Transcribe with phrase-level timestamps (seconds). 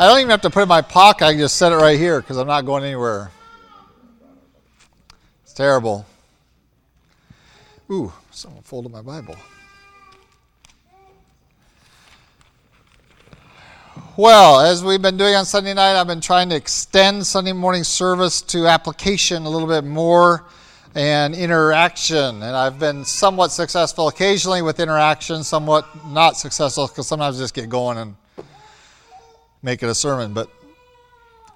[0.00, 1.26] I don't even have to put it in my pocket.
[1.26, 3.30] I can just set it right here because I'm not going anywhere.
[5.42, 6.06] It's terrible.
[7.90, 9.36] Ooh, someone folded my Bible.
[14.16, 17.84] Well, as we've been doing on Sunday night, I've been trying to extend Sunday morning
[17.84, 20.46] service to application a little bit more
[20.94, 22.36] and interaction.
[22.36, 27.52] And I've been somewhat successful occasionally with interaction, somewhat not successful because sometimes I just
[27.52, 28.16] get going and
[29.62, 30.32] make it a sermon.
[30.32, 30.48] But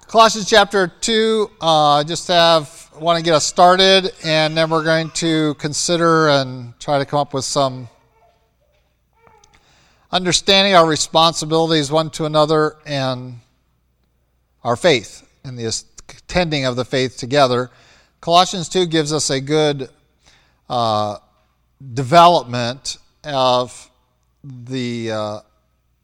[0.07, 5.09] Colossians chapter 2, uh, just have want to get us started, and then we're going
[5.11, 7.89] to consider and try to come up with some
[10.11, 13.39] understanding our responsibilities one to another and
[14.63, 15.83] our faith and the
[16.27, 17.69] tending of the faith together.
[18.21, 19.89] Colossians 2 gives us a good
[20.69, 21.17] uh,
[21.93, 23.89] development of
[24.43, 25.39] the uh,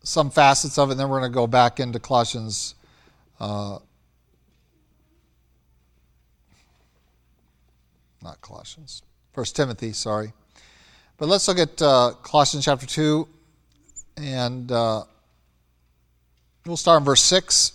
[0.03, 2.75] some facets of it, and then we're going to go back into Colossians.
[3.39, 3.79] Uh,
[8.23, 9.01] not Colossians,
[9.33, 10.33] First Timothy, sorry.
[11.17, 13.27] But let's look at uh, Colossians chapter 2
[14.17, 15.03] and uh,
[16.65, 17.73] we'll start in verse 6.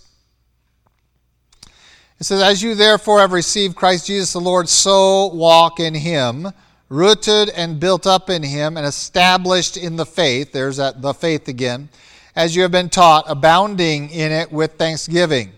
[2.19, 6.47] It says, As you therefore have received Christ Jesus the Lord, so walk in him,
[6.89, 10.51] rooted and built up in him, and established in the faith.
[10.51, 11.89] There's that the faith again.
[12.37, 15.53] As you have been taught, abounding in it with thanksgiving.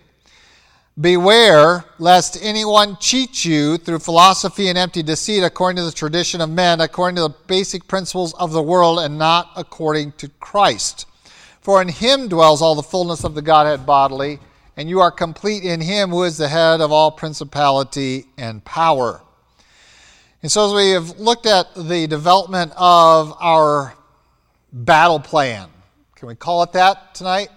[0.98, 6.50] Beware lest anyone cheat you through philosophy and empty deceit according to the tradition of
[6.50, 11.06] men, according to the basic principles of the world, and not according to Christ.
[11.60, 14.40] For in him dwells all the fullness of the Godhead bodily,
[14.78, 19.20] and you are complete in him who is the head of all principality and power.
[20.42, 23.96] And so, as we have looked at the development of our
[24.72, 25.68] battle plan,
[26.20, 27.48] can we call it that tonight?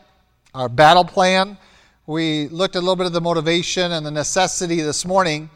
[0.54, 1.58] Our battle plan
[2.06, 5.50] we looked a little bit of the motivation and the necessity this morning,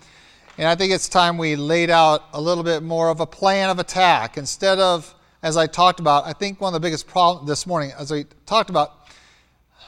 [0.58, 3.70] and I think it's time we laid out a little bit more of a plan
[3.70, 6.27] of attack instead of, as I talked about.
[6.27, 9.08] I think one of the biggest problems this morning, as I talked about,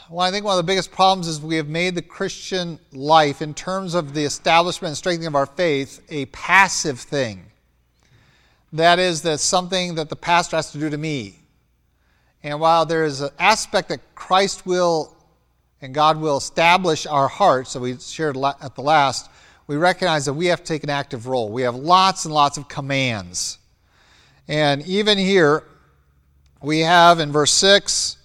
[0.08, 3.42] well, I think one of the biggest problems is we have made the Christian life,
[3.42, 7.46] in terms of the establishment and strengthening of our faith, a passive thing.
[8.72, 11.38] That is, that something that the pastor has to do to me.
[12.43, 15.16] And while there is an aspect that Christ will
[15.81, 19.31] and God will establish our hearts, so we shared at the last,
[19.66, 21.50] we recognize that we have to take an active role.
[21.50, 23.59] We have lots and lots of commands.
[24.49, 25.62] And even here,
[26.62, 28.16] we have in verse 6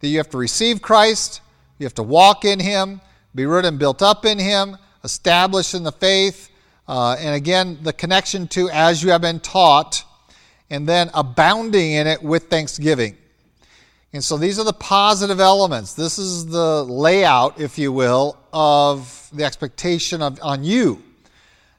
[0.00, 1.40] that you have to receive Christ,
[1.78, 3.00] you have to walk in Him,
[3.34, 6.50] be rooted and built up in Him, established in the faith,
[6.88, 10.04] uh, and again, the connection to as you have been taught,
[10.70, 13.16] and then abounding in it with thanksgiving.
[14.12, 15.92] And so these are the positive elements.
[15.92, 21.02] This is the layout, if you will, of the expectation of, on you.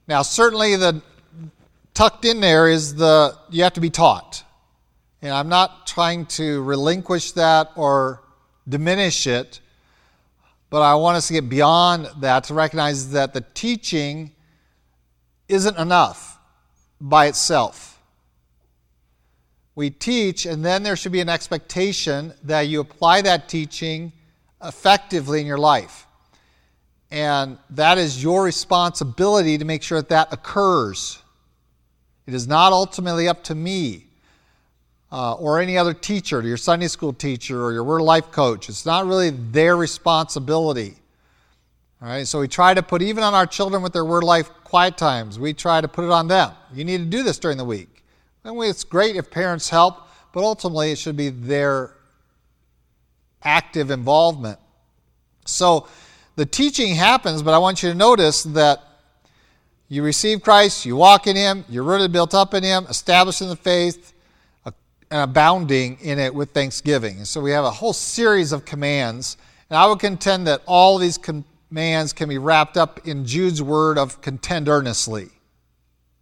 [0.07, 1.01] Now, certainly, the
[1.93, 4.43] tucked in there is the you have to be taught.
[5.21, 8.21] And I'm not trying to relinquish that or
[8.67, 9.59] diminish it,
[10.69, 14.31] but I want us to get beyond that to recognize that the teaching
[15.47, 16.37] isn't enough
[17.01, 17.88] by itself
[19.79, 24.11] we teach, and then there should be an expectation that you apply that teaching
[24.61, 26.05] effectively in your life.
[27.11, 31.19] And that is your responsibility to make sure that that occurs.
[32.27, 34.07] It is not ultimately up to me
[35.13, 38.67] uh, or any other teacher, to your Sunday school teacher or your Word Life coach.
[38.67, 40.97] It's not really their responsibility.
[42.01, 44.51] All right, so we try to put, even on our children with their Word Life
[44.65, 46.51] quiet times, we try to put it on them.
[46.73, 47.98] You need to do this during the week.
[48.43, 51.95] And it's great if parents help, but ultimately it should be their
[53.43, 54.59] active involvement.
[55.45, 55.87] So
[56.35, 58.83] the teaching happens, but I want you to notice that
[59.87, 63.49] you receive Christ, you walk in Him, you're rooted, built up in Him, established in
[63.49, 64.13] the faith,
[65.11, 67.25] and abounding in it with thanksgiving.
[67.25, 69.37] So we have a whole series of commands.
[69.69, 73.97] And I would contend that all these commands can be wrapped up in Jude's word
[73.97, 75.29] of contend earnestly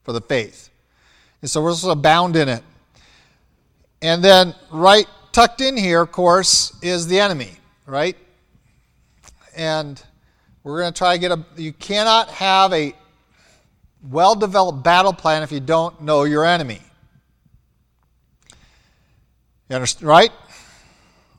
[0.04, 0.67] for the faith.
[1.48, 2.62] And so we're supposed abound in it.
[4.02, 7.52] And then, right tucked in here, of course, is the enemy,
[7.86, 8.18] right?
[9.56, 10.04] And
[10.62, 11.46] we're going to try to get a.
[11.56, 12.94] You cannot have a
[14.04, 16.82] well developed battle plan if you don't know your enemy.
[19.70, 20.32] You understand, right?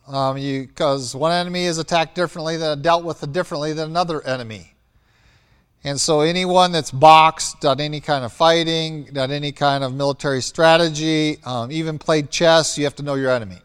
[0.07, 4.73] Because um, one enemy is attacked differently than dealt with differently than another enemy.
[5.85, 10.43] And so, anyone that's boxed, done any kind of fighting, done any kind of military
[10.43, 13.59] strategy, um, even played chess, you have to know your enemy.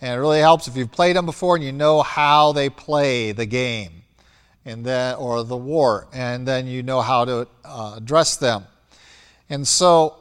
[0.00, 3.32] And it really helps if you've played them before and you know how they play
[3.32, 4.02] the game
[4.66, 8.66] and then, or the war, and then you know how to uh, address them.
[9.48, 10.16] And so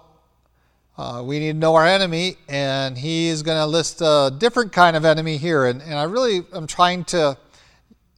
[0.98, 4.96] uh, we need to know our enemy, and he's going to list a different kind
[4.96, 5.66] of enemy here.
[5.66, 7.38] And, and I really am trying to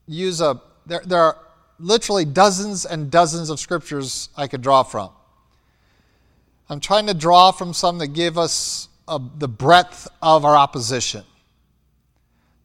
[0.06, 1.38] use a, there, there are
[1.80, 5.10] literally dozens and dozens of scriptures I could draw from.
[6.70, 11.24] I'm trying to draw from some that give us a, the breadth of our opposition.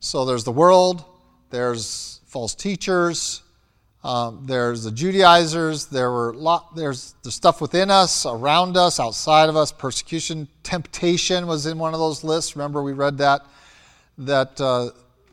[0.00, 1.04] So there's the world,
[1.50, 3.42] there's false teachers,
[4.02, 9.48] um, there's the Judaizers, there were lot, there's the stuff within us, around us, outside
[9.48, 12.56] of us, persecution, temptation was in one of those lists.
[12.56, 13.46] Remember, we read that,
[14.18, 14.90] that uh,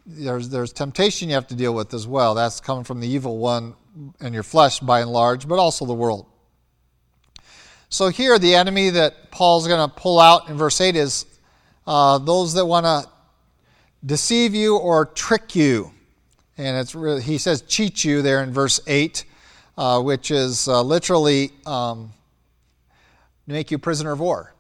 [0.10, 2.34] there's, there's temptation you have to deal with as well.
[2.34, 3.76] That's coming from the evil one
[4.20, 6.26] and your flesh by and large, but also the world.
[7.90, 11.26] So here, the enemy that Paul's going to pull out in verse 8 is
[11.86, 13.10] uh, those that want to
[14.06, 15.92] deceive you or trick you.
[16.58, 19.26] And it's really, he says cheat you there in verse 8,
[19.78, 22.14] uh, which is uh, literally um,
[23.48, 24.54] make you prisoner of war.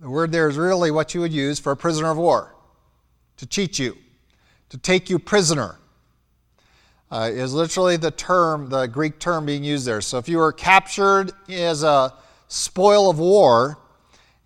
[0.00, 2.53] The word there is really what you would use for a prisoner of war
[3.36, 3.96] to cheat you,
[4.70, 5.78] to take you prisoner
[7.10, 10.00] uh, is literally the term, the Greek term being used there.
[10.00, 12.12] So if you were captured as a
[12.48, 13.78] spoil of war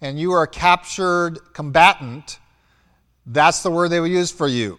[0.02, 2.38] and you were a captured combatant,
[3.24, 4.78] that's the word they would use for you.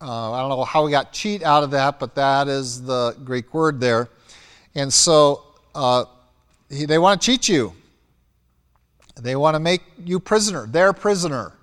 [0.00, 3.16] Uh, I don't know how we got cheat out of that, but that is the
[3.24, 4.08] Greek word there.
[4.74, 5.42] And so
[5.74, 6.04] uh,
[6.68, 7.74] they want to cheat you.
[9.20, 11.54] They want to make you prisoner, their prisoner.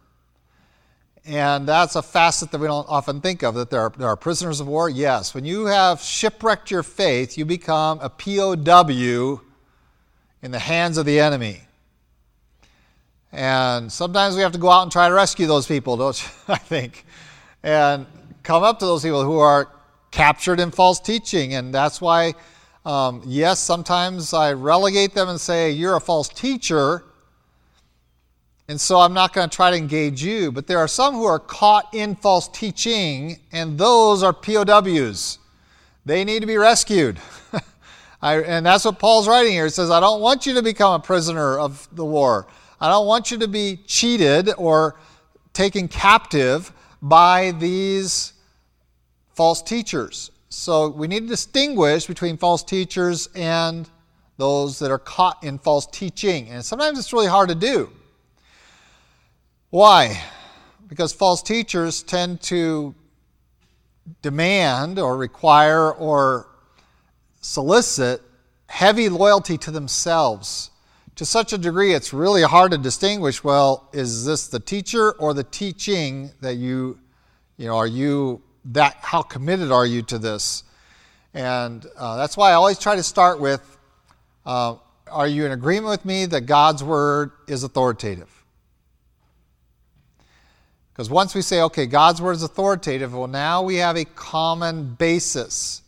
[1.25, 4.15] And that's a facet that we don't often think of that there are, there are
[4.15, 4.89] prisoners of war.
[4.89, 9.41] Yes, when you have shipwrecked your faith, you become a POW
[10.41, 11.61] in the hands of the enemy.
[13.31, 16.29] And sometimes we have to go out and try to rescue those people, don't you?
[16.53, 17.05] I think.
[17.63, 18.07] And
[18.43, 19.69] come up to those people who are
[20.09, 21.53] captured in false teaching.
[21.53, 22.33] And that's why,
[22.85, 27.03] um, yes, sometimes I relegate them and say, You're a false teacher.
[28.71, 31.25] And so I'm not going to try to engage you, but there are some who
[31.25, 35.39] are caught in false teaching, and those are POWs.
[36.05, 37.19] They need to be rescued.
[38.21, 39.65] I, and that's what Paul's writing here.
[39.65, 42.47] He says, I don't want you to become a prisoner of the war.
[42.79, 44.97] I don't want you to be cheated or
[45.51, 46.71] taken captive
[47.01, 48.31] by these
[49.33, 50.31] false teachers.
[50.47, 53.89] So we need to distinguish between false teachers and
[54.37, 56.47] those that are caught in false teaching.
[56.47, 57.91] And sometimes it's really hard to do.
[59.71, 60.21] Why?
[60.89, 62.93] Because false teachers tend to
[64.21, 66.49] demand or require or
[67.39, 68.21] solicit
[68.67, 70.71] heavy loyalty to themselves.
[71.15, 75.33] To such a degree it's really hard to distinguish well is this the teacher or
[75.33, 76.99] the teaching that you
[77.55, 80.63] you know are you that how committed are you to this?
[81.33, 83.77] And uh, that's why i always try to start with
[84.45, 84.75] uh,
[85.09, 88.40] are you in agreement with me that god's word is authoritative
[90.93, 94.93] because once we say, okay, God's word is authoritative, well, now we have a common
[94.95, 95.81] basis.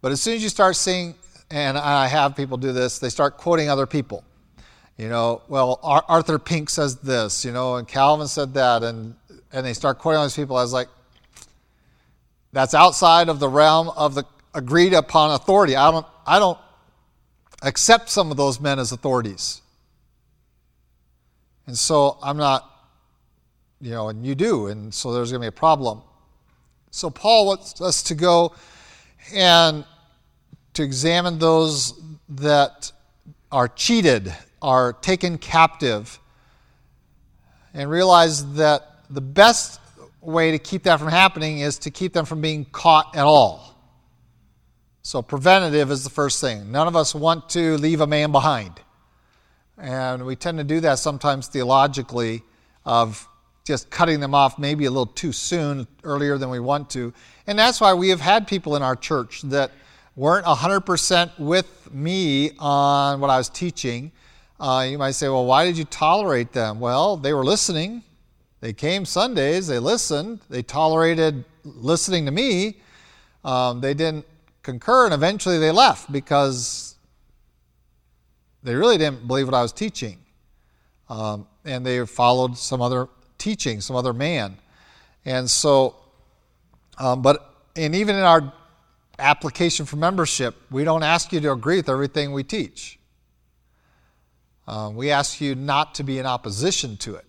[0.00, 1.14] But as soon as you start seeing,
[1.50, 4.22] and I have people do this, they start quoting other people.
[4.96, 9.14] You know, well, Arthur Pink says this, you know, and Calvin said that, and,
[9.52, 10.56] and they start quoting all these people.
[10.56, 10.88] I was like,
[12.52, 14.24] that's outside of the realm of the
[14.54, 15.76] agreed upon authority.
[15.76, 16.58] I don't, I don't
[17.62, 19.62] accept some of those men as authorities.
[21.66, 22.68] And so I'm not
[23.80, 26.02] you know, and you do, and so there's going to be a problem.
[26.90, 28.54] So Paul wants us to go
[29.32, 29.84] and
[30.74, 32.92] to examine those that
[33.52, 34.32] are cheated,
[34.62, 36.18] are taken captive,
[37.74, 39.80] and realize that the best
[40.20, 43.76] way to keep that from happening is to keep them from being caught at all.
[45.02, 46.70] So, preventative is the first thing.
[46.70, 48.80] None of us want to leave a man behind.
[49.78, 52.42] And we tend to do that sometimes theologically
[52.84, 53.27] of
[53.68, 57.12] just cutting them off maybe a little too soon, earlier than we want to.
[57.46, 59.70] And that's why we have had people in our church that
[60.16, 64.10] weren't 100% with me on what I was teaching.
[64.58, 66.80] Uh, you might say, well, why did you tolerate them?
[66.80, 68.02] Well, they were listening.
[68.60, 72.78] They came Sundays, they listened, they tolerated listening to me.
[73.44, 74.24] Um, they didn't
[74.62, 76.96] concur, and eventually they left because
[78.62, 80.18] they really didn't believe what I was teaching.
[81.10, 83.08] Um, and they followed some other
[83.38, 84.56] teaching, some other man.
[85.24, 85.96] And so,
[86.98, 88.52] um, but, and even in our
[89.18, 92.98] application for membership, we don't ask you to agree with everything we teach.
[94.66, 97.24] Um, we ask you not to be in opposition to it.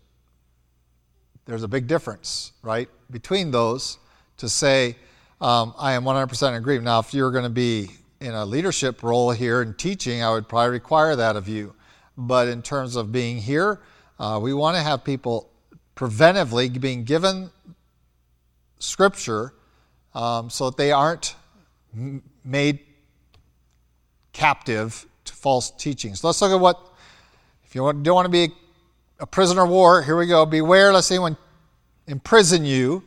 [1.46, 3.98] there's a big difference, right, between those
[4.38, 4.96] to say,
[5.42, 6.86] um, I am 100% in agreement.
[6.86, 10.50] Now, if you're going to be in a leadership role here in teaching, I would
[10.50, 11.74] probably require that of you.
[12.18, 13.80] But in terms of being here,
[14.20, 15.49] uh, we want to have people
[16.00, 17.52] preventively being given
[18.80, 19.54] scripture
[20.16, 21.36] um, so that they aren't
[21.94, 22.80] m- made
[24.32, 26.24] captive to false teachings.
[26.24, 26.80] Let's look at what,
[27.66, 28.54] if you don't want to be
[29.20, 30.46] a prisoner of war, here we go.
[30.46, 31.36] Beware lest anyone
[32.08, 33.04] imprison you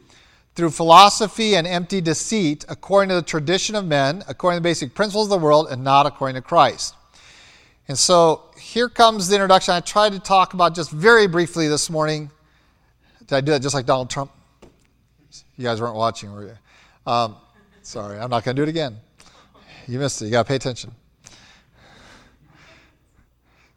[0.54, 4.92] through philosophy and empty deceit, according to the tradition of men, according to the basic
[4.92, 6.94] principles of the world, and not according to Christ.
[7.88, 9.72] And so here comes the introduction.
[9.72, 12.30] I tried to talk about just very briefly this morning.
[13.32, 14.30] Did I do that just like Donald Trump?
[15.56, 17.10] You guys weren't watching, were you?
[17.10, 17.36] Um,
[17.80, 18.98] sorry, I'm not going to do it again.
[19.88, 20.26] You missed it.
[20.26, 20.92] You got to pay attention.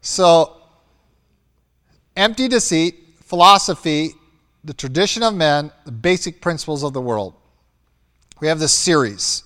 [0.02, 0.58] So,
[2.18, 4.10] empty deceit, philosophy,
[4.62, 7.32] the tradition of men, the basic principles of the world.
[8.42, 9.42] We have this series.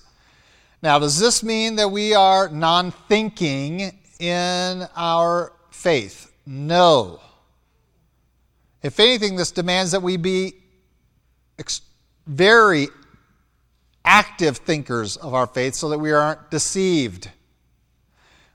[0.83, 6.33] Now, does this mean that we are non thinking in our faith?
[6.45, 7.21] No.
[8.83, 10.53] If anything, this demands that we be
[11.59, 11.81] ex-
[12.25, 12.87] very
[14.03, 17.29] active thinkers of our faith so that we aren't deceived.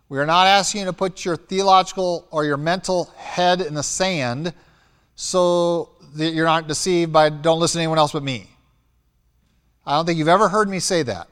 [0.09, 3.83] We are not asking you to put your theological or your mental head in the
[3.83, 4.53] sand
[5.15, 8.49] so that you're not deceived by don't listen to anyone else but me.
[9.85, 11.29] I don't think you've ever heard me say that.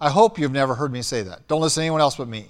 [0.00, 1.46] I hope you've never heard me say that.
[1.46, 2.46] Don't listen to anyone else but me.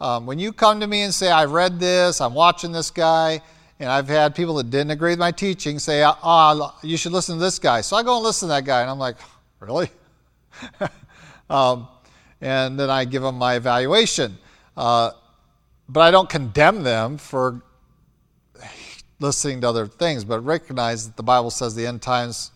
[0.00, 3.42] Um, when you come to me and say, I've read this, I'm watching this guy,
[3.80, 7.36] and I've had people that didn't agree with my teaching say, oh, you should listen
[7.36, 7.80] to this guy.
[7.80, 9.16] So I go and listen to that guy, and I'm like,
[9.58, 9.88] really?
[11.50, 11.88] um,
[12.42, 14.36] and then I give them my evaluation.
[14.76, 15.12] Uh,
[15.88, 17.62] but I don't condemn them for
[19.18, 22.50] listening to other things, but recognize that the Bible says the end times,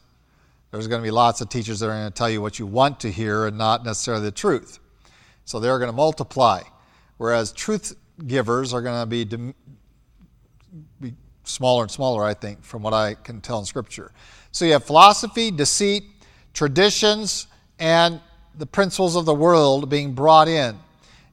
[0.72, 2.66] there's going to be lots of teachers that are going to tell you what you
[2.66, 4.78] want to hear and not necessarily the truth.
[5.46, 6.62] So they're going to multiply.
[7.16, 9.54] Whereas truth givers are going to be,
[11.00, 11.14] be
[11.44, 14.12] smaller and smaller, I think, from what I can tell in Scripture.
[14.52, 16.04] So you have philosophy, deceit,
[16.52, 17.46] traditions,
[17.78, 18.20] and
[18.56, 20.78] the principles of the world being brought in.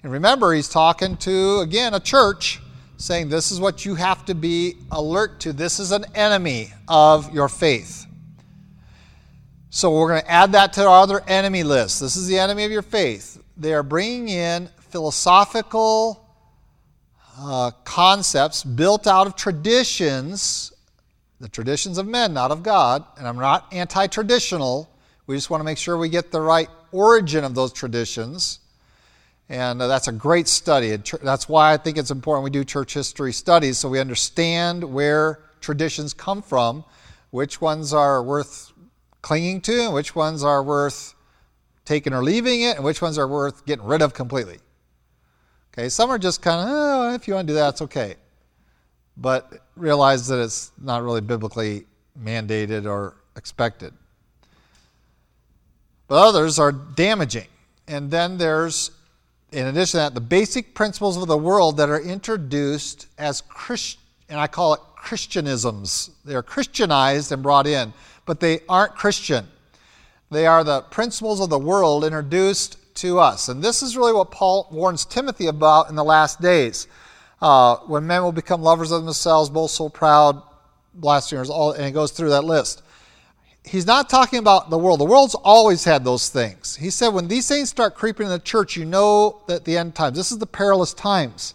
[0.03, 2.59] And remember, he's talking to, again, a church
[2.97, 5.53] saying this is what you have to be alert to.
[5.53, 8.05] This is an enemy of your faith.
[9.69, 11.99] So we're going to add that to our other enemy list.
[12.01, 13.41] This is the enemy of your faith.
[13.57, 16.20] They are bringing in philosophical
[17.41, 20.71] uh, concepts built out of traditions,
[21.39, 23.03] the traditions of men, not of God.
[23.17, 24.89] And I'm not anti traditional.
[25.27, 28.59] We just want to make sure we get the right origin of those traditions.
[29.49, 30.95] And uh, that's a great study.
[30.95, 35.39] That's why I think it's important we do church history studies so we understand where
[35.59, 36.85] traditions come from,
[37.31, 38.71] which ones are worth
[39.21, 41.15] clinging to, and which ones are worth
[41.85, 44.59] taking or leaving it, and which ones are worth getting rid of completely.
[45.73, 48.15] Okay, some are just kind of, oh, if you want to do that, it's okay.
[49.17, 51.85] But realize that it's not really biblically
[52.21, 53.93] mandated or expected.
[56.07, 57.47] But others are damaging.
[57.87, 58.91] And then there's
[59.51, 63.97] in addition to that, the basic principles of the world that are introduced as Christ,
[64.29, 66.11] and I call it Christianisms.
[66.23, 67.93] They are Christianized and brought in,
[68.25, 69.47] but they aren't Christian.
[70.29, 73.49] They are the principles of the world introduced to us.
[73.49, 76.87] And this is really what Paul warns Timothy about in the last days.
[77.41, 80.41] Uh, when men will become lovers of themselves, boastful, proud,
[80.93, 82.83] blasphemers, all, and it goes through that list
[83.63, 84.99] he's not talking about the world.
[84.99, 86.75] The world's always had those things.
[86.75, 89.95] He said, when these things start creeping in the church, you know that the end
[89.95, 91.53] times, this is the perilous times.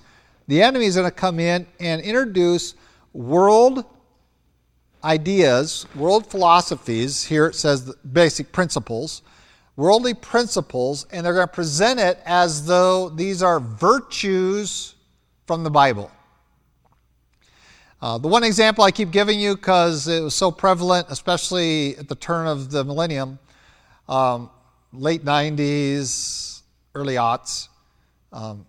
[0.48, 2.74] The enemy is going to come in and introduce
[3.12, 3.84] world
[5.02, 7.24] ideas, world philosophies.
[7.24, 9.22] Here it says basic principles,
[9.76, 14.94] worldly principles, and they're going to present it as though these are virtues
[15.46, 16.10] from the Bible.
[18.00, 22.08] Uh, the one example I keep giving you because it was so prevalent, especially at
[22.08, 23.38] the turn of the millennium,
[24.08, 24.50] um,
[24.92, 26.62] late 90s,
[26.94, 27.68] early aughts.
[28.32, 28.66] Um,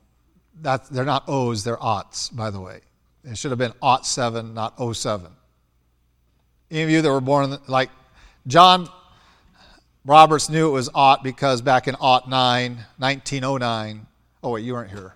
[0.62, 2.80] that, they're not O's, they're aughts, by the way.
[3.24, 5.30] It should have been aught 7, not 07.
[6.72, 7.90] Any of you that were born like
[8.48, 8.90] John
[10.08, 14.08] Roberts knew it was aught because back in aught 9, 1909.
[14.42, 15.16] Oh, wait, you weren't here.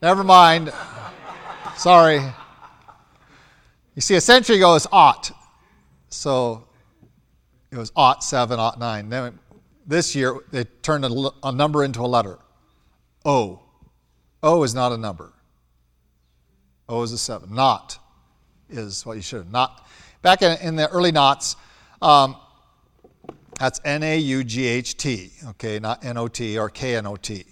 [0.00, 0.72] Never mind.
[1.76, 2.22] Sorry.
[3.94, 5.30] You see, a century ago is ought.
[6.08, 6.66] So
[7.70, 9.10] it was ought seven, ought nine.
[9.10, 9.38] Then
[9.86, 12.38] this year, they turned a, number into a letter.
[13.26, 13.60] O.
[14.42, 15.34] O is not a number.
[16.88, 17.54] O is a seven.
[17.54, 17.98] Not.
[18.70, 19.52] is what you should have.
[19.52, 19.86] Not
[20.22, 21.56] back in, in the early knots.
[22.00, 22.36] Um,
[23.58, 27.06] that's N A U G H T, okay, not N O T or K N
[27.06, 27.44] O T.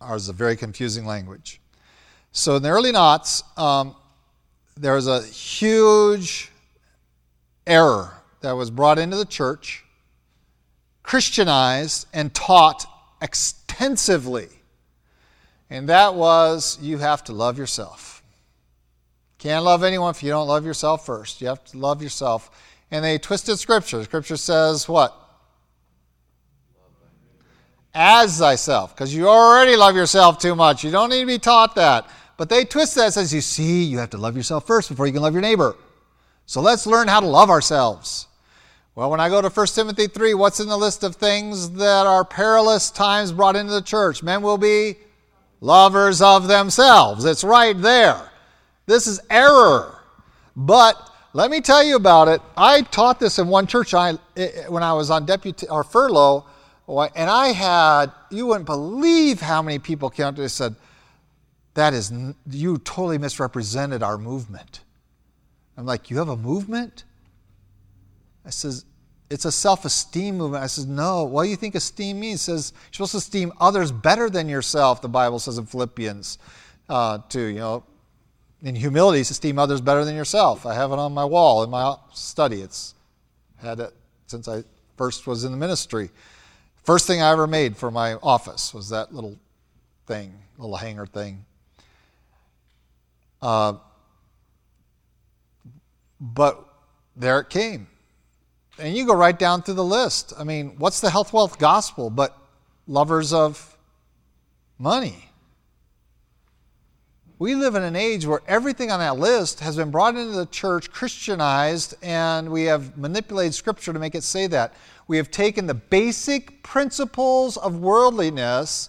[0.00, 1.60] Ours is a very confusing language.
[2.32, 3.96] So in the early knots, um,
[4.76, 6.50] there was a huge
[7.66, 9.84] error that was brought into the church,
[11.02, 12.86] Christianized, and taught
[13.22, 14.48] extensively.
[15.70, 18.22] And that was you have to love yourself.
[19.38, 21.40] Can't love anyone if you don't love yourself first.
[21.40, 22.50] You have to love yourself.
[22.90, 24.02] And they twisted scripture.
[24.04, 25.23] Scripture says what?
[27.94, 30.82] As thyself, because you already love yourself too much.
[30.82, 32.08] You don't need to be taught that.
[32.36, 35.12] But they twist that says, you see, you have to love yourself first before you
[35.12, 35.76] can love your neighbor.
[36.46, 38.26] So let's learn how to love ourselves.
[38.96, 42.06] Well, when I go to 1 Timothy 3, what's in the list of things that
[42.06, 44.22] are perilous times brought into the church?
[44.22, 44.96] Men will be
[45.60, 47.24] lovers of themselves.
[47.24, 48.30] It's right there.
[48.86, 49.98] This is error.
[50.56, 52.40] But let me tell you about it.
[52.56, 55.82] I taught this in one church I, eh, eh, when I was on deputy or
[55.82, 56.44] furlough,
[56.86, 60.76] and I had, you wouldn't believe how many people came up to me and said,
[61.74, 62.12] that is,
[62.50, 64.80] you totally misrepresented our movement.
[65.76, 67.04] I'm like, you have a movement?
[68.44, 68.84] I says,
[69.30, 70.62] it's a self-esteem movement.
[70.62, 71.24] I says, no.
[71.24, 72.42] What do you think esteem means?
[72.42, 75.00] It says you're supposed to esteem others better than yourself.
[75.00, 76.38] The Bible says in Philippians,
[76.88, 77.84] uh, to you know,
[78.62, 80.66] in humility, esteem others better than yourself.
[80.66, 82.60] I have it on my wall in my study.
[82.60, 82.94] It's
[83.56, 83.92] had it
[84.26, 84.62] since I
[84.96, 86.10] first was in the ministry.
[86.84, 89.38] First thing I ever made for my office was that little
[90.06, 91.46] thing, little hanger thing.
[93.40, 93.74] Uh,
[96.20, 96.62] but
[97.16, 97.86] there it came.
[98.78, 100.34] And you go right down through the list.
[100.38, 102.36] I mean, what's the health wealth gospel but
[102.86, 103.78] lovers of
[104.78, 105.30] money?
[107.36, 110.46] We live in an age where everything on that list has been brought into the
[110.46, 114.72] church, Christianized, and we have manipulated Scripture to make it say that.
[115.08, 118.88] We have taken the basic principles of worldliness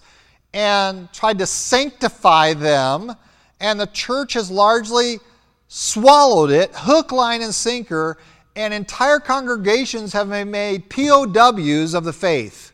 [0.54, 3.16] and tried to sanctify them,
[3.60, 5.20] and the church has largely
[5.68, 8.20] swallowed it, hook, line, and sinker,
[8.56, 12.74] and entire congregations have been made POWs of the faith.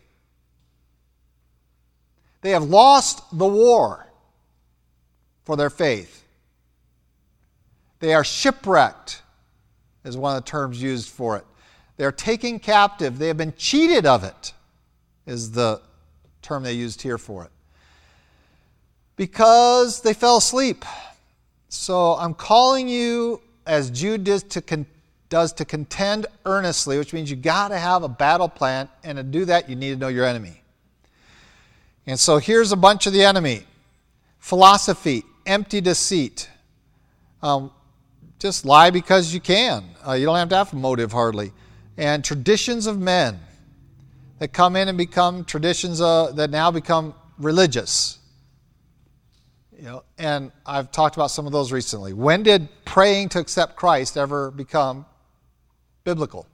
[2.41, 4.11] They have lost the war
[5.43, 6.23] for their faith.
[7.99, 9.21] They are shipwrecked,
[10.04, 11.45] is one of the terms used for it.
[11.97, 13.19] They are taken captive.
[13.19, 14.54] They have been cheated of it,
[15.27, 15.82] is the
[16.41, 17.51] term they used here for it.
[19.15, 20.84] Because they fell asleep.
[21.69, 24.88] So I'm calling you, as Jude does to, con-
[25.30, 29.23] does to contend earnestly, which means you got to have a battle plan, and to
[29.23, 30.62] do that, you need to know your enemy.
[32.08, 33.65] And so here's a bunch of the enemy
[34.39, 36.50] philosophy, empty deceit.
[37.44, 37.72] Um,
[38.40, 39.84] just lie because you can.
[40.08, 41.52] Uh, you don't have to have a motive hardly.
[41.98, 43.40] And traditions of men
[44.40, 48.18] that come in and become traditions uh, that now become religious.
[49.78, 52.14] You know, and I've talked about some of those recently.
[52.14, 55.06] When did praying to accept Christ ever become
[56.04, 56.48] biblical?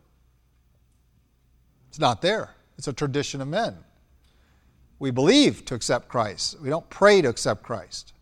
[1.90, 2.50] It's not there.
[2.78, 3.76] It's a tradition of men.
[5.00, 6.60] We believe to accept Christ.
[6.60, 8.14] We don't pray to accept Christ.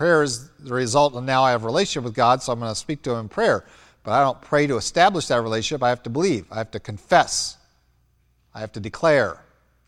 [0.00, 2.70] Prayer is the result of now I have a relationship with God, so I'm going
[2.70, 3.66] to speak to Him in prayer.
[4.02, 5.82] But I don't pray to establish that relationship.
[5.82, 6.46] I have to believe.
[6.50, 7.58] I have to confess.
[8.54, 9.42] I have to declare.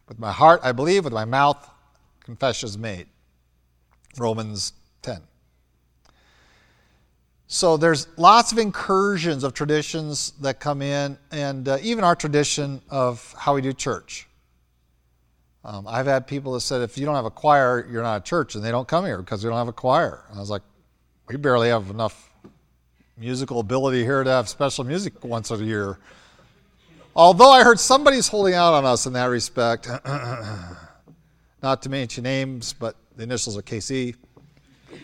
[0.09, 1.05] With my heart, I believe.
[1.05, 1.67] With my mouth,
[2.23, 3.07] confession is made.
[4.19, 5.23] Romans 10.
[7.47, 12.83] So there's lots of incursions of traditions that come in, and uh, even our tradition
[12.91, 14.29] of how we do church.
[15.65, 18.25] Um, I've had people that said, if you don't have a choir, you're not a
[18.25, 20.25] church, and they don't come here because we don't have a choir.
[20.29, 20.63] And I was like,
[21.29, 22.31] we barely have enough
[23.17, 25.99] musical ability here to have special music once a year.
[27.15, 29.89] Although I heard somebody's holding out on us in that respect.
[31.63, 34.17] Not to mention names, but the initials are KC.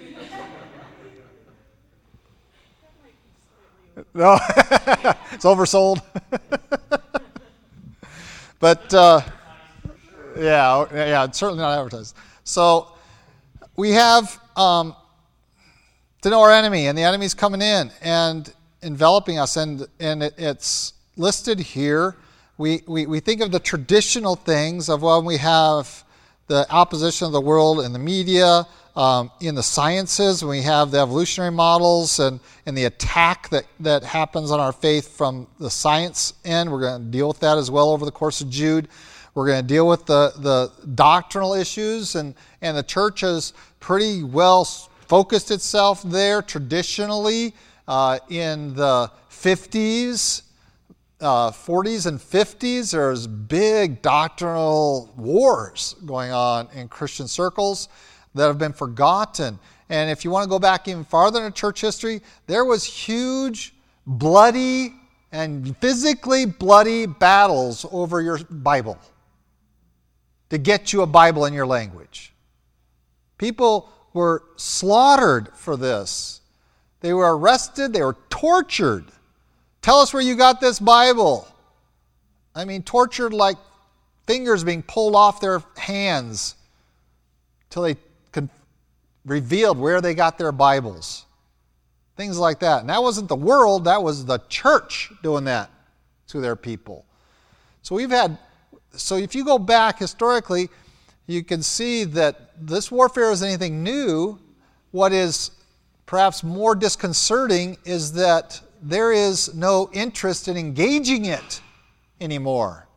[4.14, 4.38] no,
[5.32, 6.02] it's oversold.
[8.58, 9.20] but uh,
[10.38, 12.16] yeah, yeah, certainly not advertised.
[12.44, 12.88] So
[13.76, 14.94] we have um,
[16.22, 20.34] to know our enemy, and the enemy's coming in and enveloping us, and and it,
[20.38, 22.16] it's listed here.
[22.56, 26.04] We, we, we think of the traditional things of when we have
[26.48, 30.98] the opposition of the world in the media, um, in the sciences, we have the
[30.98, 36.34] evolutionary models and, and the attack that, that happens on our faith from the science
[36.44, 36.72] end.
[36.72, 38.88] We're going to deal with that as well over the course of Jude.
[39.34, 44.22] We're going to deal with the, the doctrinal issues, and, and the church has pretty
[44.22, 47.54] well focused itself there traditionally
[47.86, 50.42] uh, in the 50s,
[51.20, 52.92] uh, 40s, and 50s.
[52.92, 57.88] There's big doctrinal wars going on in Christian circles
[58.34, 59.58] that have been forgotten.
[59.88, 63.74] And if you want to go back even farther in church history, there was huge,
[64.06, 64.94] bloody,
[65.32, 68.98] and physically bloody battles over your Bible
[70.50, 72.32] to get you a Bible in your language.
[73.36, 76.40] People were slaughtered for this.
[77.00, 79.06] They were arrested, they were tortured.
[79.82, 81.46] Tell us where you got this Bible.
[82.54, 83.56] I mean, tortured like
[84.26, 86.56] fingers being pulled off their hands
[87.70, 87.96] till they
[89.24, 91.24] revealed where they got their Bibles.
[92.16, 92.80] Things like that.
[92.80, 95.70] And that wasn't the world, that was the church doing that
[96.28, 97.04] to their people.
[97.82, 98.36] So we've had,
[98.98, 100.68] so if you go back historically,
[101.26, 104.38] you can see that this warfare is anything new.
[104.90, 105.50] What is
[106.06, 111.60] perhaps more disconcerting is that there is no interest in engaging it
[112.20, 112.88] anymore.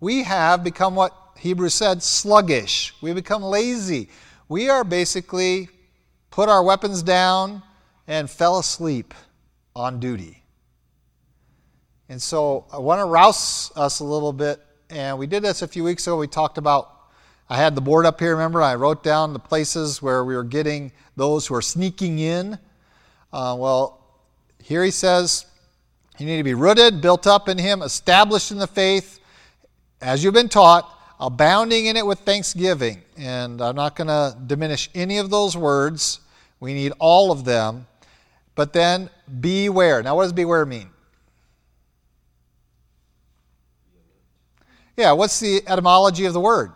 [0.00, 2.94] We have become what Hebrews said sluggish.
[3.00, 4.08] We become lazy
[4.50, 5.68] we are basically
[6.32, 7.62] put our weapons down
[8.08, 9.14] and fell asleep
[9.76, 10.42] on duty.
[12.08, 14.60] And so I want to rouse us a little bit.
[14.90, 16.16] And we did this a few weeks ago.
[16.16, 16.90] We talked about,
[17.48, 18.60] I had the board up here, remember?
[18.60, 22.58] I wrote down the places where we were getting those who are sneaking in.
[23.32, 24.04] Uh, well,
[24.60, 25.46] here he says,
[26.18, 29.20] you need to be rooted, built up in him, established in the faith,
[30.00, 33.00] as you've been taught abounding in it with thanksgiving.
[33.16, 36.18] And I'm not going to diminish any of those words.
[36.58, 37.86] We need all of them.
[38.56, 39.08] But then
[39.40, 40.02] beware.
[40.02, 40.88] Now, what does beware mean?
[44.96, 46.72] Yeah, what's the etymology of the word?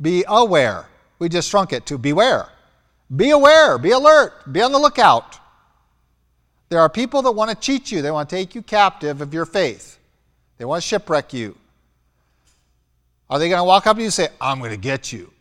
[0.00, 0.86] Be aware.
[1.18, 2.48] We just shrunk it to beware.
[3.14, 5.38] Be aware, be alert, be on the lookout.
[6.68, 9.32] There are people that want to cheat you, they want to take you captive of
[9.32, 9.98] your faith,
[10.58, 11.56] they want to shipwreck you.
[13.30, 15.32] Are they going to walk up to you and say, I'm going to get you?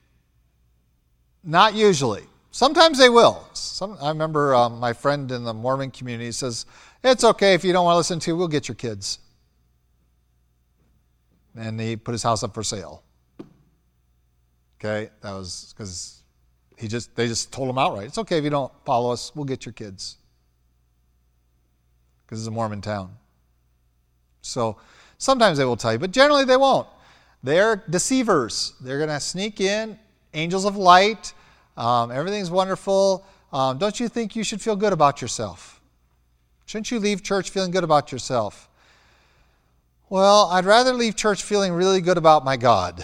[1.44, 2.24] Not usually.
[2.52, 3.48] Sometimes they will.
[3.54, 6.66] Some, I remember um, my friend in the Mormon community says,
[7.04, 9.20] It's okay if you don't want to listen to, we'll get your kids.
[11.58, 13.04] And he put his house up for sale.
[14.80, 16.22] Okay, that was because
[16.78, 19.46] he just they just told him outright, it's okay if you don't follow us, we'll
[19.46, 20.18] get your kids.
[22.26, 23.16] Because it's a Mormon town.
[24.42, 24.78] So
[25.18, 26.88] sometimes they will tell you, but generally they won't.
[27.44, 28.74] They're deceivers.
[28.82, 29.98] They're going to sneak in,
[30.34, 31.34] angels of light.
[31.76, 33.26] Um, everything's wonderful.
[33.54, 35.82] Um, don't you think you should feel good about yourself?
[36.66, 38.70] Shouldn't you leave church feeling good about yourself?
[40.10, 43.04] Well, I'd rather leave church feeling really good about my God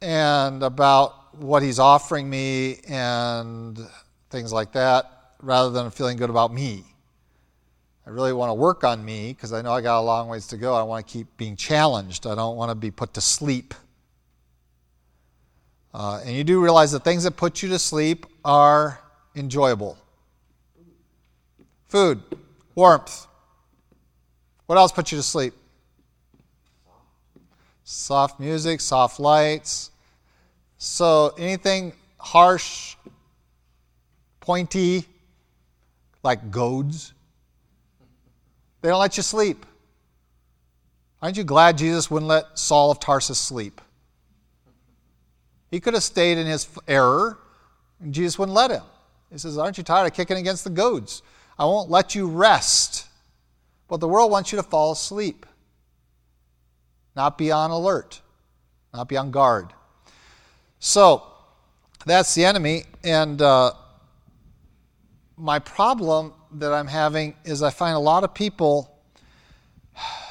[0.00, 3.76] and about what He's offering me and
[4.30, 5.10] things like that
[5.42, 6.84] rather than feeling good about me.
[8.06, 10.46] I really want to work on me because I know I got a long ways
[10.48, 10.76] to go.
[10.76, 12.24] I want to keep being challenged.
[12.24, 13.74] I don't want to be put to sleep.
[15.92, 19.00] Uh, and you do realize the things that put you to sleep are
[19.34, 19.98] enjoyable
[21.88, 22.22] food,
[22.76, 23.26] warmth.
[24.66, 25.54] What else puts you to sleep?
[27.84, 29.90] Soft music, soft lights.
[30.78, 32.96] So anything harsh,
[34.40, 35.04] pointy,
[36.22, 37.14] like goads,
[38.82, 39.64] they don't let you sleep.
[41.22, 43.80] Aren't you glad Jesus wouldn't let Saul of Tarsus sleep?
[45.70, 47.38] He could have stayed in his error,
[48.00, 48.82] and Jesus wouldn't let him.
[49.32, 51.22] He says, Aren't you tired of kicking against the goads?
[51.58, 53.06] I won't let you rest.
[53.88, 55.46] But the world wants you to fall asleep,
[57.14, 58.20] not be on alert,
[58.92, 59.72] not be on guard.
[60.78, 61.22] So,
[62.04, 62.84] that's the enemy.
[63.04, 63.72] And uh,
[65.36, 68.98] my problem that I'm having is I find a lot of people.
[69.94, 70.24] How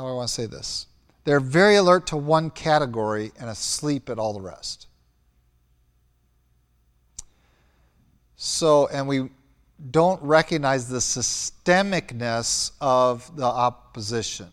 [0.00, 0.86] do I want to say this?
[1.24, 4.88] They're very alert to one category and asleep at all the rest.
[8.36, 9.30] So, and we
[9.90, 14.48] don't recognize the systemicness of the opposition.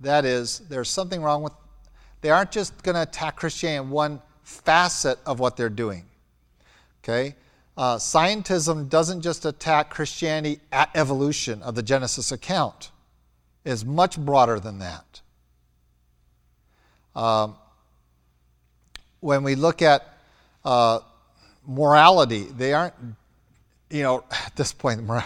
[0.00, 1.52] That is, there's something wrong with,
[2.20, 6.04] they aren't just going to attack Christianity in one facet of what they're doing.
[7.02, 7.36] Okay?
[7.76, 12.90] Uh, scientism doesn't just attack Christianity at evolution of the Genesis account.
[13.64, 15.20] It's much broader than that.
[17.14, 17.56] Um,
[19.20, 20.06] when we look at
[20.64, 21.00] uh,
[21.66, 22.94] morality, they aren't,
[23.94, 25.22] you know, at this point, I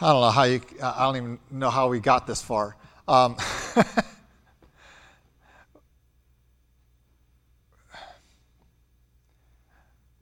[0.00, 2.76] don't know how you, I don't even know how we got this far.
[3.08, 3.36] Um,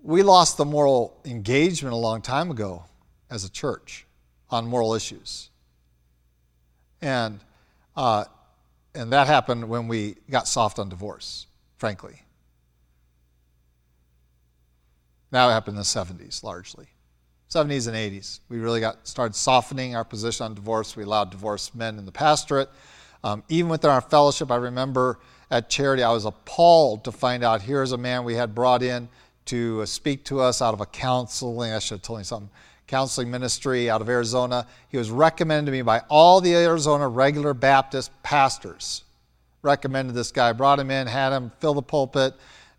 [0.03, 2.85] we lost the moral engagement a long time ago
[3.31, 4.07] as a church
[4.51, 5.51] on moral issues.
[7.01, 7.41] And,
[7.97, 8.27] uh,
[8.95, 11.47] and that happened when we got soft on divorce,
[11.79, 12.23] frankly.
[15.33, 16.87] That happened in the 70s largely.
[17.51, 18.41] 70s and 80s.
[18.49, 20.95] We really got started softening our position on divorce.
[20.95, 22.69] We allowed divorced men in the pastorate.
[23.25, 25.19] Um, even within our fellowship, I remember
[25.51, 29.09] at charity, I was appalled to find out here's a man we had brought in
[29.47, 32.51] to uh, speak to us out of a counseling, I should have told you something,
[32.87, 34.67] counseling ministry out of Arizona.
[34.89, 39.05] He was recommended to me by all the Arizona regular Baptist pastors.
[39.63, 42.35] Recommended this guy, brought him in, had him fill the pulpit,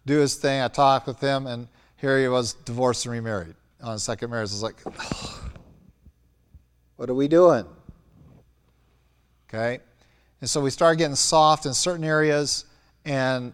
[0.05, 0.61] do his thing.
[0.61, 1.67] I talked with him, and
[2.03, 4.49] here he was divorced and remarried on second marriage.
[4.49, 4.75] I was like,
[6.97, 7.65] what are we doing?
[9.47, 9.79] Okay?
[10.41, 12.65] And so we started getting soft in certain areas,
[13.05, 13.53] and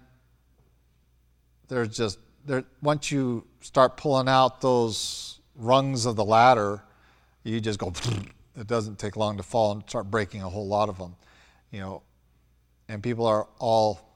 [1.68, 6.82] there's just, there, once you start pulling out those rungs of the ladder,
[7.44, 7.94] you just go,
[8.56, 11.16] it doesn't take long to fall and start breaking a whole lot of them.
[11.70, 12.02] You know,
[12.88, 14.09] and people are all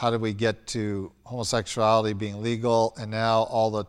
[0.00, 3.84] how did we get to homosexuality being legal and now all the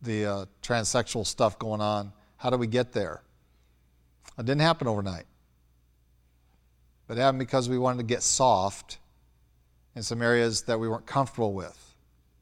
[0.00, 2.10] the uh, transsexual stuff going on?
[2.38, 3.20] How did we get there?
[4.38, 5.26] It didn't happen overnight.
[7.06, 8.96] But it happened because we wanted to get soft
[9.94, 11.78] in some areas that we weren't comfortable with.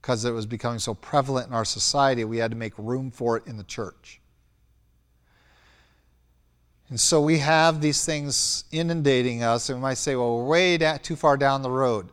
[0.01, 3.37] Because it was becoming so prevalent in our society, we had to make room for
[3.37, 4.21] it in the church.
[6.91, 10.99] And so we have these things inundating us, and we might say, well, we're way
[11.03, 12.09] too far down the road.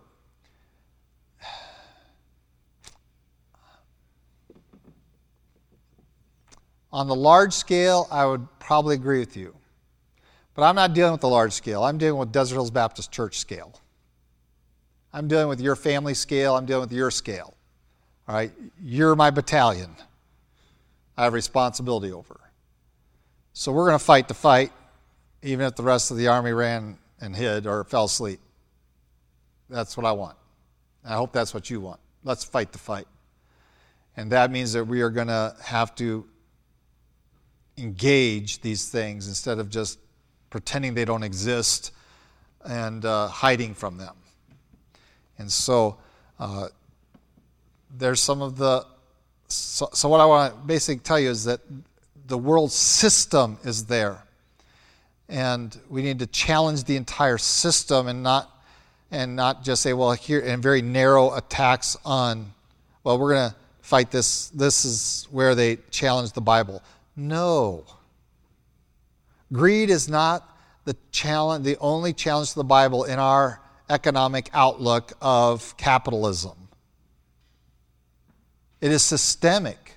[6.91, 9.55] On the large scale, I would probably agree with you.
[10.55, 11.83] But I'm not dealing with the large scale.
[11.83, 13.79] I'm dealing with Desert Hills Baptist Church scale.
[15.13, 16.55] I'm dealing with your family scale.
[16.55, 17.53] I'm dealing with your scale.
[18.27, 18.51] All right?
[18.81, 19.95] You're my battalion.
[21.17, 22.39] I have responsibility over.
[23.53, 24.71] So we're going to fight the fight,
[25.43, 28.39] even if the rest of the army ran and hid or fell asleep.
[29.69, 30.37] That's what I want.
[31.05, 31.99] I hope that's what you want.
[32.23, 33.07] Let's fight the fight.
[34.17, 36.25] And that means that we are going to have to
[37.79, 39.99] engage these things instead of just
[40.49, 41.91] pretending they don't exist
[42.65, 44.15] and uh, hiding from them.
[45.37, 45.97] And so
[46.39, 46.67] uh,
[47.97, 48.85] there's some of the.
[49.47, 51.61] So, so, what I want to basically tell you is that
[52.27, 54.23] the world system is there.
[55.27, 58.49] And we need to challenge the entire system and not
[59.11, 62.53] and not just say, well, here and very narrow attacks on,
[63.03, 64.49] well, we're going to fight this.
[64.49, 66.83] This is where they challenge the Bible.
[67.19, 67.83] No.
[69.51, 75.11] Greed is not the challenge, the only challenge to the Bible in our economic outlook
[75.21, 76.69] of capitalism.
[78.79, 79.95] It is systemic.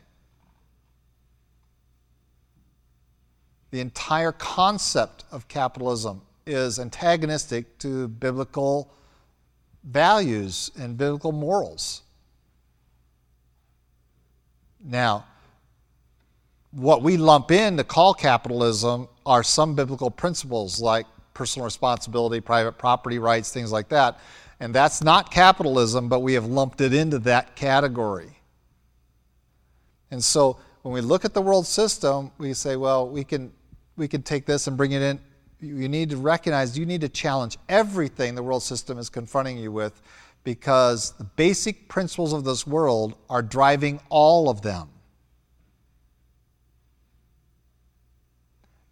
[3.71, 8.93] The entire concept of capitalism is antagonistic to biblical
[9.85, 12.03] values and biblical morals.
[14.85, 15.27] Now,
[16.73, 22.73] what we lump in to call capitalism are some biblical principles like personal responsibility, private
[22.73, 24.19] property rights, things like that.
[24.61, 28.39] And that's not capitalism, but we have lumped it into that category.
[30.11, 33.53] And so when we look at the world system, we say, well, we can,
[33.97, 35.21] we can take this and bring it in.
[35.61, 39.71] You need to recognize you need to challenge everything the world system is confronting you
[39.73, 40.01] with
[40.45, 44.92] because the basic principles of this world are driving all of them.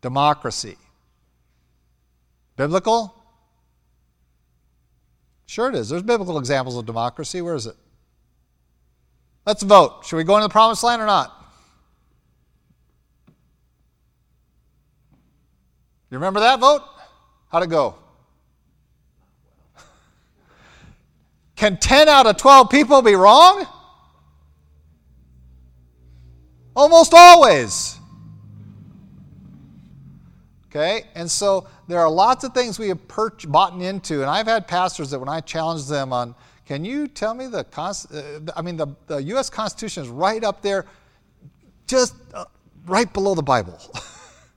[0.00, 0.76] Democracy.
[2.56, 3.14] Biblical?
[5.46, 5.88] Sure it is.
[5.88, 7.40] There's biblical examples of democracy.
[7.40, 7.76] Where is it?
[9.46, 10.04] Let's vote.
[10.06, 11.36] Should we go into the promised land or not?
[16.10, 16.82] You remember that vote?
[17.50, 17.94] How'd it go?
[21.56, 23.66] Can 10 out of 12 people be wrong?
[26.74, 27.99] Almost always.
[30.70, 31.04] Okay?
[31.16, 34.20] And so there are lots of things we have perch, bought into.
[34.20, 37.66] And I've had pastors that when I challenge them on, can you tell me the,
[37.76, 39.50] uh, I mean, the, the U.S.
[39.50, 40.86] Constitution is right up there,
[41.88, 42.44] just uh,
[42.86, 43.78] right below the Bible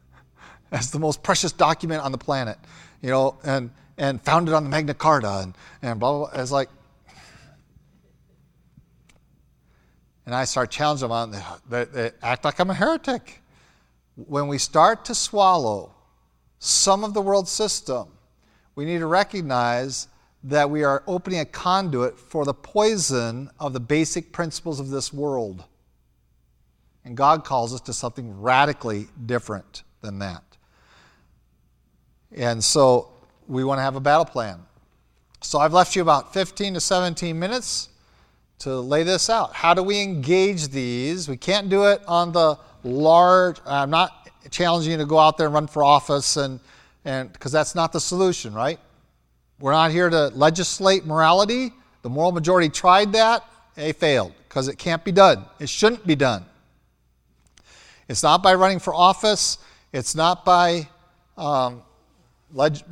[0.72, 2.60] as the most precious document on the planet,
[3.02, 6.42] you know, and, and founded on the Magna Carta and, and blah, blah, blah.
[6.42, 6.70] It's like,
[10.28, 11.32] and I start challenging them on,
[11.68, 13.42] they, they act like I'm a heretic.
[14.16, 15.94] When we start to swallow
[16.64, 18.08] some of the world system,
[18.76, 20.08] we need to recognize
[20.46, 25.12] that we are opening a conduit for the poison of the basic principles of this
[25.12, 25.66] world.
[27.04, 30.42] And God calls us to something radically different than that.
[32.32, 33.12] And so
[33.46, 34.60] we want to have a battle plan.
[35.42, 37.90] So I've left you about 15 to 17 minutes
[38.60, 39.54] to lay this out.
[39.54, 41.28] How do we engage these?
[41.28, 45.48] We can't do it on the large, I'm not challenging you to go out there
[45.48, 46.60] and run for office and
[47.06, 48.80] and because that's not the solution, right?
[49.60, 51.74] We're not here to legislate morality.
[52.02, 55.46] The moral majority tried that, they failed because it can't be done.
[55.60, 56.46] It shouldn't be done.
[58.08, 59.58] It's not by running for office.
[59.92, 60.88] It's not by
[61.38, 61.82] um,
[62.52, 62.84] leg-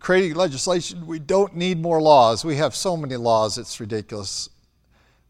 [0.00, 1.06] creating legislation.
[1.06, 2.44] We don't need more laws.
[2.44, 4.48] We have so many laws, it's ridiculous.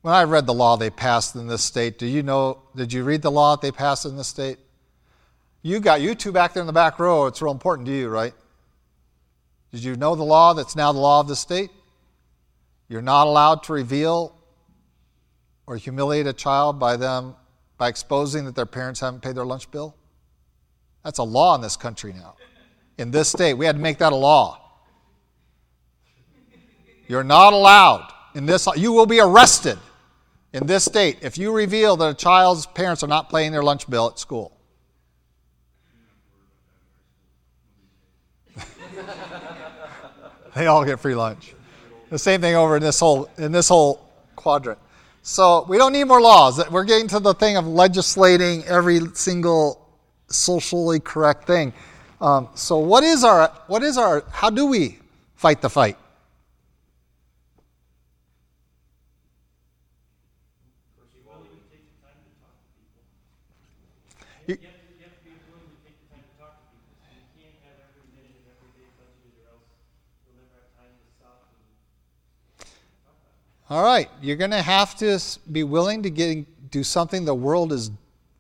[0.02, 3.04] When I read the law they passed in this state, do you know, did you
[3.04, 4.58] read the law they passed in this state?
[5.62, 8.08] You got you two back there in the back row, it's real important to you,
[8.08, 8.34] right?
[9.70, 11.70] Did you know the law that's now the law of the state?
[12.88, 14.36] You're not allowed to reveal
[15.66, 17.36] or humiliate a child by them
[17.78, 19.96] by exposing that their parents haven't paid their lunch bill.
[21.04, 22.36] That's a law in this country now.
[22.98, 24.58] In this state, we had to make that a law.
[27.08, 29.78] You're not allowed in this you will be arrested
[30.52, 33.88] in this state if you reveal that a child's parents are not paying their lunch
[33.88, 34.56] bill at school.
[40.56, 41.54] they all get free lunch.
[42.10, 44.78] The same thing over in this whole in this whole quadrant.
[45.22, 46.60] So we don't need more laws.
[46.70, 49.88] We're getting to the thing of legislating every single
[50.28, 51.72] socially correct thing.
[52.20, 54.98] Um, so what is our what is our how do we
[55.36, 55.96] fight the fight?
[73.72, 75.18] All right, you're going to have to
[75.50, 77.90] be willing to get, do something the world is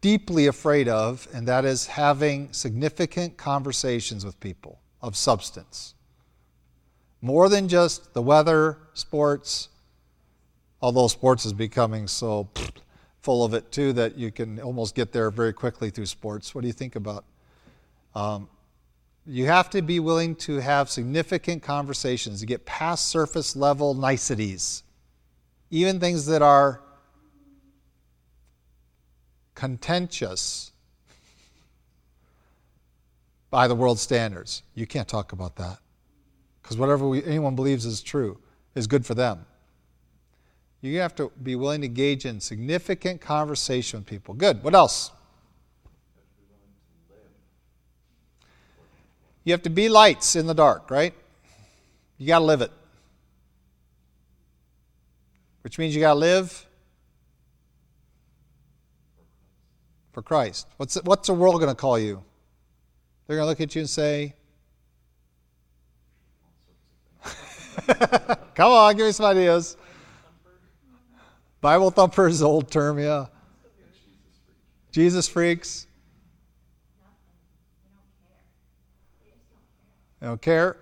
[0.02, 5.94] deeply afraid of, and that is having significant conversations with people of substance.
[7.22, 9.70] More than just the weather, sports,
[10.82, 12.50] although sports is becoming so
[13.22, 16.54] full of it too that you can almost get there very quickly through sports.
[16.54, 17.24] What do you think about?
[18.14, 18.50] Um,
[19.24, 24.82] you have to be willing to have significant conversations to get past surface level niceties
[25.72, 26.80] even things that are
[29.54, 30.70] contentious
[33.50, 34.62] by the world standards.
[34.74, 35.78] You can't talk about that.
[36.60, 38.38] Because whatever we, anyone believes is true
[38.74, 39.46] is good for them.
[40.82, 44.34] You have to be willing to engage in significant conversation with people.
[44.34, 44.62] Good.
[44.62, 45.10] What else?
[49.44, 51.14] You have to be lights in the dark, right?
[52.18, 52.72] You got to live it
[55.62, 56.66] which means you got to live
[60.12, 60.66] for Christ.
[60.76, 62.22] What's, what's the world going to call you?
[63.26, 64.34] They're going to look at you and say,
[68.54, 69.76] Come on, give me some ideas.
[71.60, 73.26] Bible thumper is the old term, yeah.
[74.90, 75.86] Jesus freaks.
[80.20, 80.76] They don't care.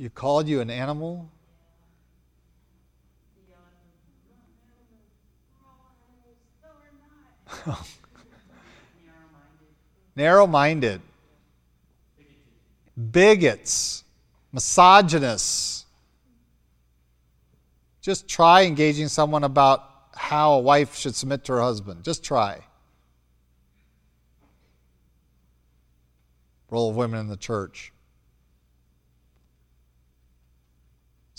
[0.00, 1.30] You called you an animal?
[10.16, 11.02] Narrow minded.
[13.10, 14.04] Bigots.
[14.54, 15.84] Misogynists.
[18.00, 19.84] Just try engaging someone about
[20.14, 22.04] how a wife should submit to her husband.
[22.04, 22.64] Just try.
[26.70, 27.92] Role of women in the church.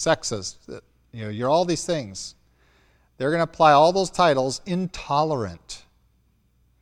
[0.01, 2.35] Sexist, you know, you're all these things.
[3.17, 5.83] They're going to apply all those titles intolerant,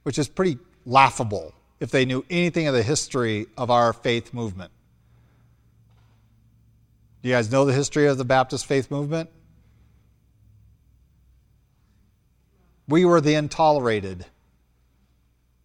[0.03, 4.71] which is pretty laughable if they knew anything of the history of our faith movement.
[7.21, 9.29] Do you guys know the history of the Baptist faith movement?
[12.87, 14.25] We were the intolerated.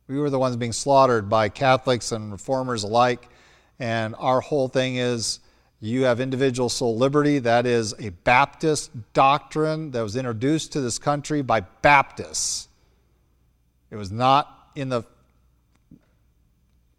[0.09, 3.29] We were the ones being slaughtered by Catholics and reformers alike.
[3.79, 5.39] And our whole thing is
[5.85, 7.39] you have individual soul liberty.
[7.39, 12.69] That is a Baptist doctrine that was introduced to this country by Baptists.
[13.91, 15.05] It was not in the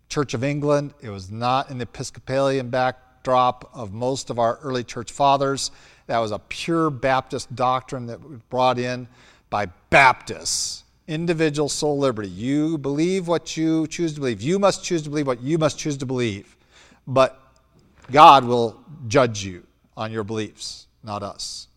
[0.07, 4.83] Church of England, it was not in the Episcopalian backdrop of most of our early
[4.83, 5.71] church fathers.
[6.07, 9.07] That was a pure Baptist doctrine that was brought in
[9.49, 10.83] by Baptists.
[11.07, 12.29] individual soul liberty.
[12.29, 14.41] You believe what you choose to believe.
[14.41, 16.55] You must choose to believe what you must choose to believe.
[17.07, 17.39] But
[18.11, 19.65] God will judge you
[19.97, 21.67] on your beliefs, not us.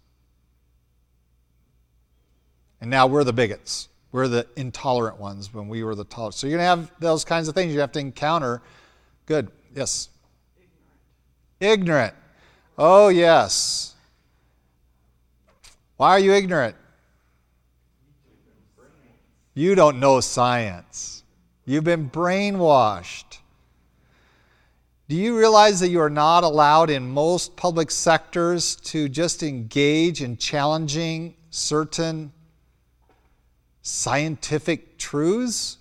[2.81, 3.89] And now we're the bigots.
[4.13, 6.35] We're the intolerant ones when we were the tolerant.
[6.35, 8.63] So you're going to have those kinds of things you have to encounter.
[9.27, 9.51] Good.
[9.75, 10.09] Yes.
[11.61, 11.81] Ignorant.
[11.81, 12.15] ignorant.
[12.79, 13.95] Oh, yes.
[15.97, 16.77] Why are you ignorant?
[19.55, 21.25] You don't know science.
[21.67, 23.28] You've been brainwashed.
[25.09, 30.23] Do you realize that you are not allowed in most public sectors to just engage
[30.23, 32.31] in challenging certain
[33.81, 35.79] scientific truths?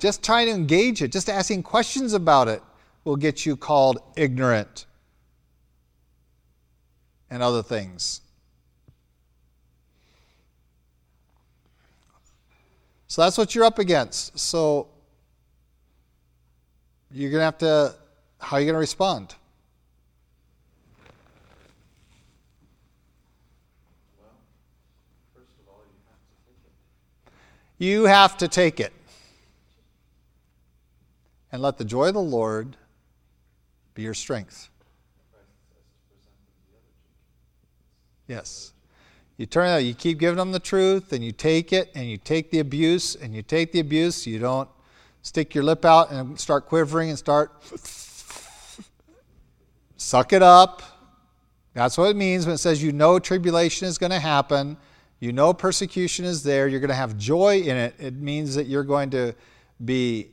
[0.00, 2.62] Just trying to engage it, just asking questions about it
[3.04, 4.86] will get you called ignorant
[7.30, 8.22] and other things.
[13.06, 14.36] So that's what you're up against.
[14.36, 14.88] So
[17.10, 17.94] you're going to have to,
[18.38, 19.34] how are you going to respond?
[27.78, 28.92] you have to take it.
[31.52, 32.76] And let the joy of the Lord
[33.94, 34.68] be your strength.
[38.26, 38.72] Yes.
[39.36, 42.16] You turn out, you keep giving them the truth, and you take it, and you
[42.16, 44.26] take the abuse, and you take the abuse.
[44.26, 44.68] You don't
[45.26, 47.50] stick your lip out and start quivering and start
[49.96, 50.82] suck it up.
[51.74, 54.76] That's what it means when it says you know tribulation is going to happen,
[55.18, 57.96] you know persecution is there, you're going to have joy in it.
[57.98, 59.34] It means that you're going to
[59.84, 60.28] be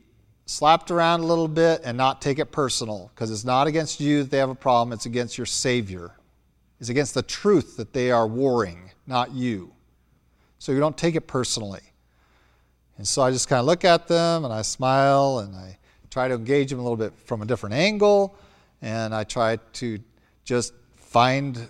[0.46, 4.22] slapped around a little bit and not take it personal because it's not against you
[4.22, 6.12] that they have a problem, it's against your Savior.
[6.78, 9.72] It's against the truth that they are warring, not you.
[10.60, 11.82] So you don't take it personally.
[12.96, 15.78] And so I just kind of look at them and I smile and I
[16.10, 18.36] try to engage them a little bit from a different angle
[18.82, 19.98] and I try to
[20.44, 21.68] just find.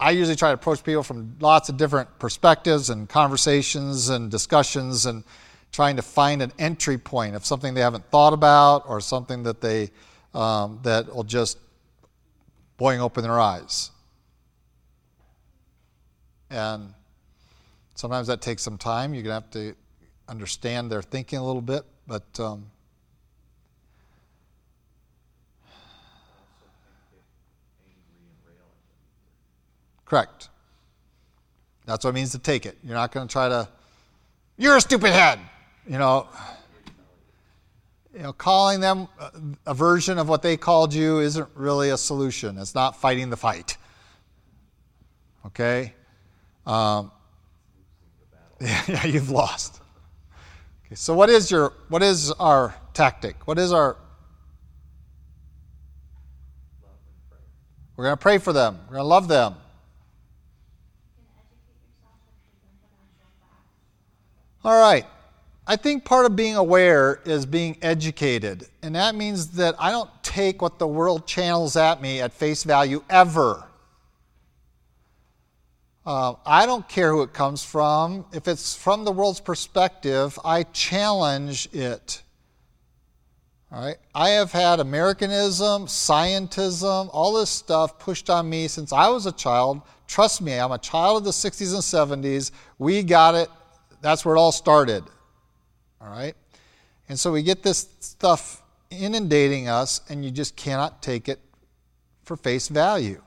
[0.00, 5.04] I usually try to approach people from lots of different perspectives and conversations and discussions
[5.04, 5.24] and
[5.72, 9.60] trying to find an entry point of something they haven't thought about or something that
[9.60, 9.90] they
[10.32, 11.58] um, that will just
[12.78, 13.90] boing open their eyes.
[16.48, 16.94] And
[18.00, 19.12] sometimes that takes some time.
[19.12, 19.76] You're going to have to
[20.26, 22.64] understand their thinking a little bit, but um,
[30.06, 30.48] correct.
[31.84, 32.78] That's what it means to take it.
[32.82, 33.68] You're not going to try to,
[34.56, 35.38] you're a stupid head.
[35.86, 36.26] You know,
[38.14, 39.08] you know, calling them
[39.66, 42.56] a version of what they called you isn't really a solution.
[42.56, 43.76] It's not fighting the fight.
[45.44, 45.92] Okay?
[46.66, 47.12] Um,
[48.88, 49.80] yeah, you've lost.
[50.86, 53.46] Okay, so what is your what is our tactic?
[53.46, 53.96] What is our
[58.00, 58.78] We're going to pray for them.
[58.86, 59.56] We're going to love them.
[64.64, 65.04] All right.
[65.66, 68.66] I think part of being aware is being educated.
[68.82, 72.64] And that means that I don't take what the world channels at me at face
[72.64, 73.66] value ever.
[76.04, 78.24] Uh, I don't care who it comes from.
[78.32, 82.22] If it's from the world's perspective, I challenge it.
[83.70, 83.96] All right?
[84.14, 89.32] I have had Americanism, scientism, all this stuff pushed on me since I was a
[89.32, 89.82] child.
[90.08, 92.50] Trust me, I'm a child of the 60s and 70s.
[92.78, 93.48] We got it.
[94.00, 95.04] That's where it all started.
[96.00, 96.34] All right?
[97.08, 101.38] And so we get this stuff inundating us, and you just cannot take it
[102.24, 103.22] for face value.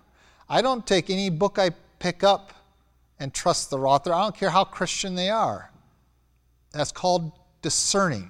[0.49, 1.69] I don't take any book I
[1.99, 2.51] pick up
[3.23, 4.13] and trust the author.
[4.13, 5.71] I don't care how Christian they are.
[6.73, 8.29] That's called discerning,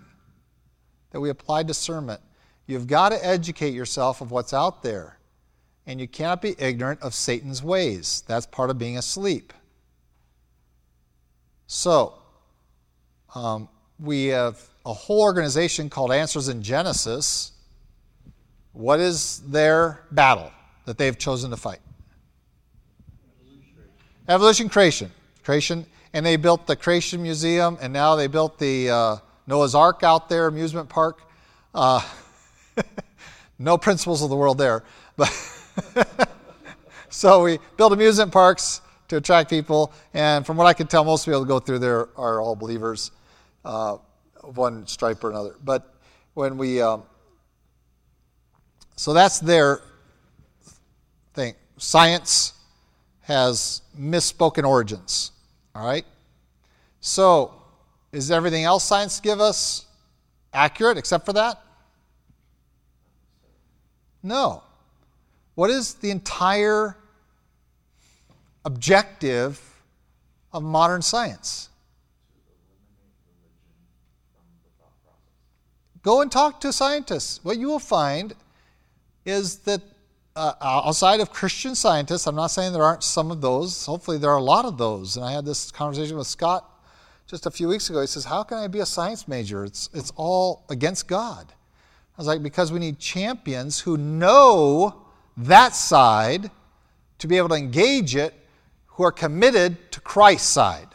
[1.09, 2.21] that we apply discernment.
[2.67, 5.17] You've got to educate yourself of what's out there,
[5.87, 8.23] and you cannot be ignorant of Satan's ways.
[8.27, 9.51] That's part of being asleep.
[11.65, 12.13] So,
[13.33, 13.69] um,
[13.99, 17.53] we have a whole organization called Answers in Genesis.
[18.73, 20.51] What is their battle
[20.85, 21.79] that they've chosen to fight?
[24.27, 25.11] Evolution, creation.
[25.43, 25.85] Creation.
[26.13, 29.15] And they built the Creation Museum, and now they built the uh,
[29.47, 31.21] Noah's Ark out there, amusement park.
[31.73, 32.01] Uh,
[33.59, 34.83] no principles of the world there.
[35.17, 35.29] But
[37.09, 41.25] so we built amusement parks to attract people, and from what I can tell, most
[41.25, 43.11] people go through there are all believers
[43.65, 43.97] uh,
[44.41, 45.55] one stripe or another.
[45.63, 45.93] But
[46.33, 47.03] when we, um,
[48.95, 49.81] so that's their
[51.33, 51.55] thing.
[51.77, 52.53] Science
[53.23, 55.31] has misspoken origins.
[55.75, 56.05] All right?
[57.01, 57.53] So,
[58.11, 59.85] is everything else science give us
[60.53, 61.61] accurate except for that?
[64.21, 64.63] No.
[65.55, 66.97] What is the entire
[68.65, 69.59] objective
[70.51, 71.69] of modern science?
[76.01, 77.39] Go and talk to scientists.
[77.43, 78.33] What you will find
[79.25, 79.81] is that
[80.35, 83.85] uh, outside of Christian scientists, I'm not saying there aren't some of those.
[83.85, 85.15] Hopefully, there are a lot of those.
[85.15, 86.69] And I had this conversation with Scott
[87.27, 88.01] just a few weeks ago.
[88.01, 89.63] He says, How can I be a science major?
[89.63, 91.47] It's, it's all against God.
[91.51, 95.03] I was like, Because we need champions who know
[95.37, 96.49] that side
[97.19, 98.33] to be able to engage it,
[98.87, 100.87] who are committed to Christ's side.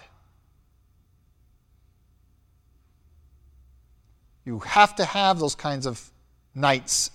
[4.45, 6.11] You have to have those kinds of
[6.55, 7.11] knights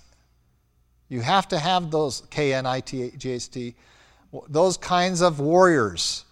[1.08, 3.74] you have to have those K N I T G S T,
[4.48, 6.24] those kinds of warriors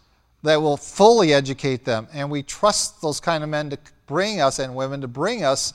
[0.43, 2.09] that will fully educate them.
[2.13, 5.73] And we trust those kind of men to bring us and women to bring us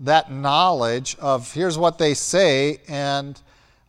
[0.00, 3.40] that knowledge of here's what they say, and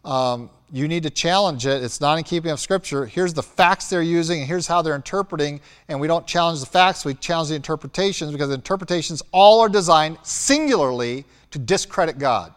[0.04, 1.84] um, you need to challenge it.
[1.84, 3.06] It's not in keeping of Scripture.
[3.06, 5.60] Here's the facts they're using, and here's how they're interpreting.
[5.88, 9.70] And we don't challenge the facts, we challenge the interpretations because the interpretations all are
[9.70, 12.54] designed singularly to discredit God,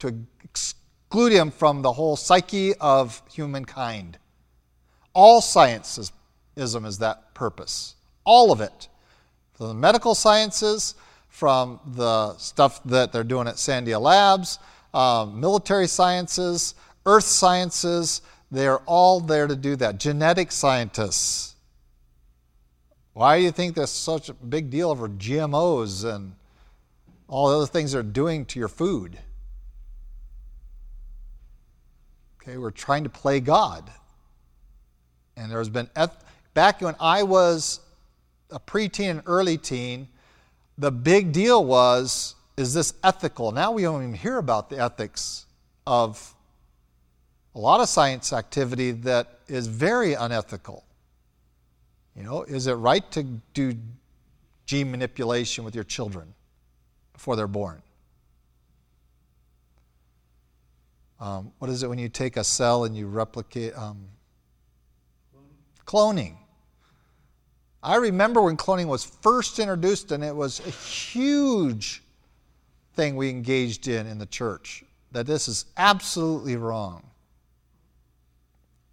[0.00, 0.14] to
[1.14, 4.18] exclude him from the whole psyche of humankind.
[5.12, 6.10] All scientism
[6.56, 7.94] is that purpose.
[8.24, 8.88] All of it.
[9.52, 10.96] From the medical sciences,
[11.28, 14.58] from the stuff that they're doing at Sandia Labs,
[14.92, 16.74] um, military sciences,
[17.06, 20.00] earth sciences, they're all there to do that.
[20.00, 21.54] Genetic scientists.
[23.12, 26.34] Why do you think there's such a big deal over GMOs and
[27.28, 29.20] all the other things they're doing to your food?
[32.46, 33.90] Okay, we're trying to play God.
[35.36, 35.88] And there's been,
[36.52, 37.80] back when I was
[38.50, 40.08] a preteen and early teen,
[40.76, 43.50] the big deal was is this ethical?
[43.50, 45.46] Now we don't even hear about the ethics
[45.86, 46.34] of
[47.54, 50.84] a lot of science activity that is very unethical.
[52.14, 53.24] You know, is it right to
[53.54, 53.74] do
[54.66, 56.32] gene manipulation with your children
[57.12, 57.82] before they're born?
[61.24, 63.74] Um, what is it when you take a cell and you replicate?
[63.74, 64.08] Um,
[65.86, 66.36] cloning.
[67.82, 72.02] I remember when cloning was first introduced, and it was a huge
[72.92, 74.84] thing we engaged in in the church.
[75.12, 77.02] That this is absolutely wrong.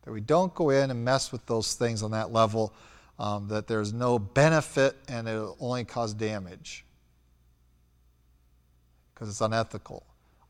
[0.03, 2.73] That we don't go in and mess with those things on that level,
[3.19, 6.85] um, that there's no benefit and it'll only cause damage
[9.13, 10.05] because it's unethical.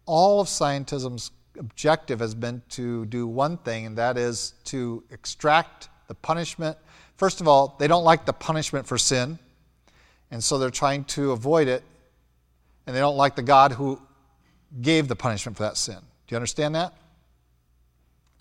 [0.05, 5.89] All of scientism's objective has been to do one thing, and that is to extract
[6.08, 6.78] the punishment.
[7.18, 9.39] First of all, they don't like the punishment for sin,
[10.32, 11.84] and so they're trying to avoid it,
[12.86, 14.02] and they don't like the God who
[14.82, 15.97] gave the punishment for that sin.
[15.97, 16.93] Do you understand that?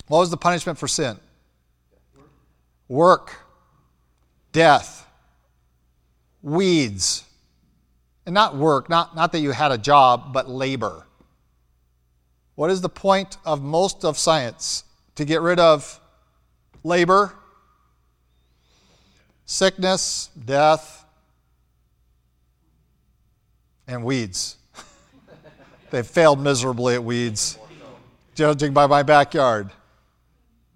[0.07, 1.17] What was the punishment for sin?
[2.87, 3.33] Work,
[4.51, 5.07] death,
[6.41, 7.23] weeds.
[8.25, 11.05] And not work, not, not that you had a job, but labor.
[12.61, 14.83] What is the point of most of science?
[15.15, 15.99] To get rid of
[16.83, 17.33] labor,
[19.47, 21.03] sickness, death,
[23.87, 24.57] and weeds.
[25.89, 27.57] They've failed miserably at weeds,
[28.35, 29.71] judging by my backyard.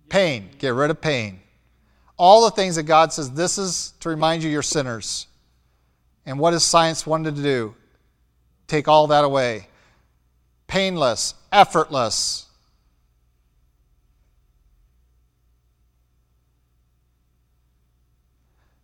[0.10, 1.40] Pain, get rid of pain.
[2.18, 5.28] All the things that God says, this is to remind you you're sinners.
[6.26, 7.76] And what has science wanted to do?
[8.66, 9.68] Take all that away.
[10.68, 12.46] Painless, effortless.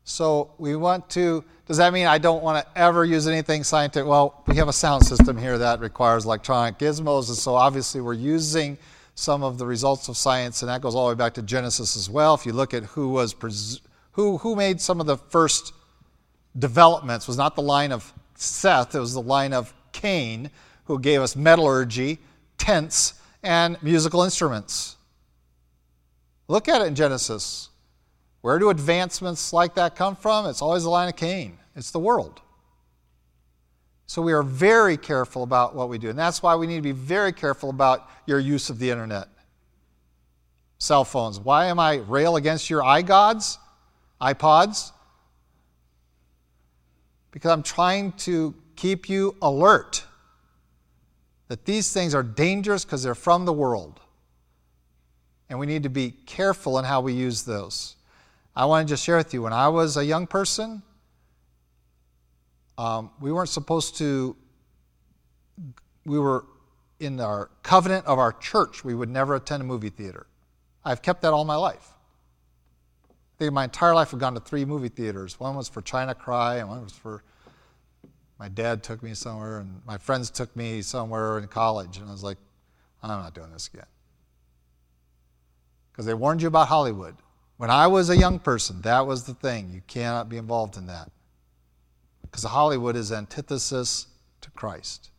[0.03, 4.07] So we want to, does that mean I don't want to ever use anything scientific?
[4.07, 8.13] Well, we have a sound system here that requires electronic gizmos, and so obviously we're
[8.13, 8.77] using
[9.15, 11.95] some of the results of science, and that goes all the way back to Genesis
[11.95, 12.33] as well.
[12.33, 13.79] If you look at who was pres-
[14.13, 15.73] who who made some of the first
[16.57, 20.49] developments, was not the line of Seth, it was the line of Cain,
[20.85, 22.19] who gave us metallurgy,
[22.57, 24.97] tents, and musical instruments.
[26.47, 27.69] Look at it in Genesis.
[28.41, 30.47] Where do advancements like that come from?
[30.47, 32.41] It's always the line of Cain, it's the world.
[34.07, 36.09] So we are very careful about what we do.
[36.09, 39.29] And that's why we need to be very careful about your use of the internet.
[40.79, 41.39] Cell phones.
[41.39, 43.57] Why am I rail against your iGods,
[44.19, 44.91] iPods?
[47.31, 50.03] Because I'm trying to keep you alert
[51.51, 53.99] that these things are dangerous because they're from the world.
[55.49, 57.97] And we need to be careful in how we use those.
[58.55, 60.81] I want to just share with you when I was a young person,
[62.77, 64.33] um, we weren't supposed to,
[66.05, 66.45] we were
[67.01, 70.27] in our covenant of our church, we would never attend a movie theater.
[70.85, 71.89] I've kept that all my life.
[73.09, 75.37] I think my entire life I've gone to three movie theaters.
[75.37, 77.23] One was for China Cry, and one was for
[78.41, 82.11] my dad took me somewhere, and my friends took me somewhere in college, and I
[82.11, 82.39] was like,
[83.03, 83.85] I'm not doing this again.
[85.91, 87.13] Because they warned you about Hollywood.
[87.57, 89.69] When I was a young person, that was the thing.
[89.71, 91.11] You cannot be involved in that.
[92.23, 94.07] Because Hollywood is antithesis
[94.41, 95.11] to Christ.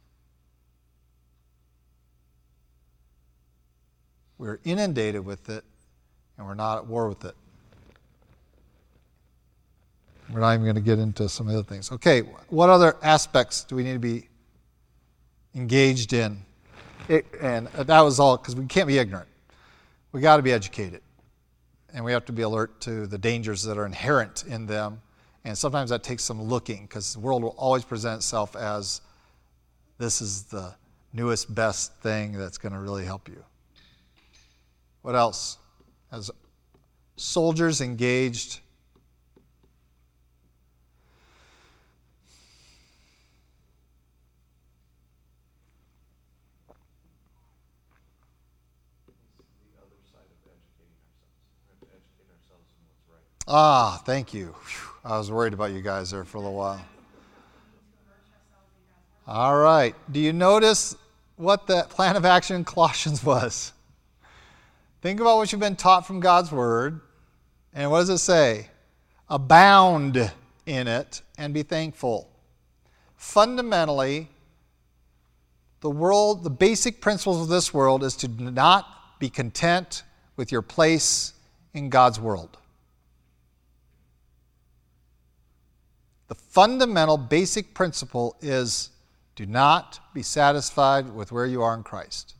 [4.36, 5.62] We're inundated with it,
[6.36, 7.36] and we're not at war with it.
[10.32, 11.92] We're not even going to get into some of the things.
[11.92, 14.28] Okay, what other aspects do we need to be
[15.54, 16.38] engaged in?
[17.08, 19.28] It, and that was all because we can't be ignorant.
[20.12, 21.02] We got to be educated
[21.92, 25.02] and we have to be alert to the dangers that are inherent in them.
[25.44, 29.02] And sometimes that takes some looking because the world will always present itself as
[29.98, 30.74] this is the
[31.12, 33.44] newest, best thing that's going to really help you.
[35.02, 35.58] What else?
[36.10, 36.30] As
[37.16, 38.60] soldiers engaged
[53.48, 54.54] Ah, thank you.
[55.04, 56.84] I was worried about you guys there for a little while.
[59.26, 59.94] All right.
[60.10, 60.96] Do you notice
[61.36, 63.72] what the plan of action in Colossians was?
[65.00, 67.00] Think about what you've been taught from God's Word.
[67.74, 68.68] And what does it say?
[69.28, 70.30] Abound
[70.66, 72.28] in it and be thankful.
[73.16, 74.28] Fundamentally,
[75.80, 80.04] the world, the basic principles of this world is to not be content
[80.36, 81.32] with your place
[81.74, 82.58] in God's world.
[86.32, 88.88] The fundamental basic principle is
[89.36, 92.36] do not be satisfied with where you are in Christ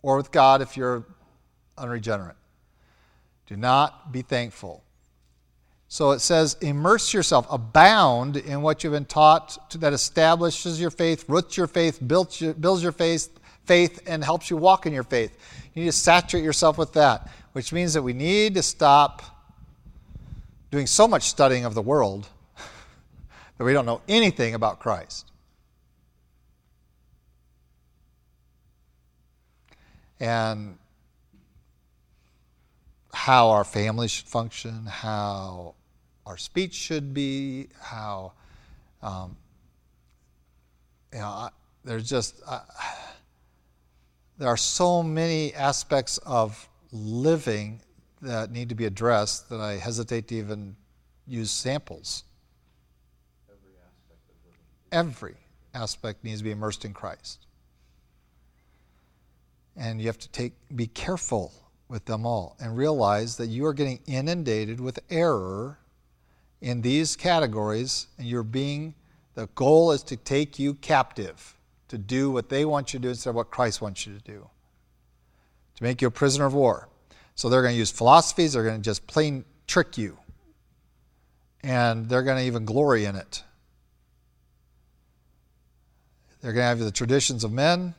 [0.00, 1.04] or with God if you're
[1.76, 2.36] unregenerate.
[3.48, 4.84] Do not be thankful.
[5.88, 10.92] So it says, immerse yourself, abound in what you've been taught to, that establishes your
[10.92, 14.92] faith, roots your faith, builds your, builds your faith, faith, and helps you walk in
[14.92, 15.36] your faith.
[15.74, 19.20] You need to saturate yourself with that, which means that we need to stop
[20.70, 22.28] doing so much studying of the world
[23.58, 25.30] that we don't know anything about Christ.
[30.20, 30.78] And
[33.12, 35.74] how our family should function, how
[36.26, 38.32] our speech should be, how,
[39.02, 39.36] um,
[41.12, 41.48] you know,
[41.84, 42.42] there's just,
[44.38, 47.80] there are so many aspects of living
[48.22, 50.76] that need to be addressed that I hesitate to even
[51.26, 52.24] use samples
[54.96, 55.36] every
[55.74, 57.46] aspect needs to be immersed in Christ.
[59.76, 61.52] And you have to take be careful
[61.88, 65.78] with them all and realize that you are getting inundated with error
[66.62, 68.94] in these categories and you're being
[69.34, 71.56] the goal is to take you captive
[71.88, 74.20] to do what they want you to do instead of what Christ wants you to
[74.20, 74.48] do.
[75.76, 76.88] To make you a prisoner of war.
[77.34, 80.16] So they're going to use philosophies, they're going to just plain trick you.
[81.62, 83.42] And they're going to even glory in it.
[86.40, 87.94] They're going to have the traditions of men,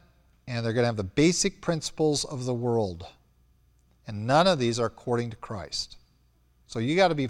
[0.48, 3.06] and they're going to have the basic principles of the world.
[4.08, 5.98] And none of these are according to Christ.
[6.68, 7.30] So you got to be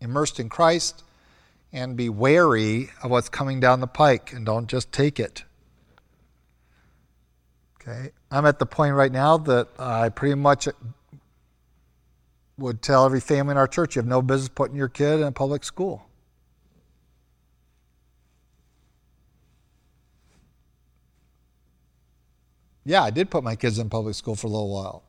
[0.00, 1.02] immersed in Christ
[1.72, 5.44] and be wary of what's coming down the pike and don't just take it.
[7.80, 8.10] Okay?
[8.30, 10.72] I'm at the point right now that I pretty much uh,
[12.58, 15.26] would tell every family in our church you have no business putting your kid in
[15.26, 16.06] a public school.
[22.84, 25.02] Yeah, I did put my kids in public school for a little while.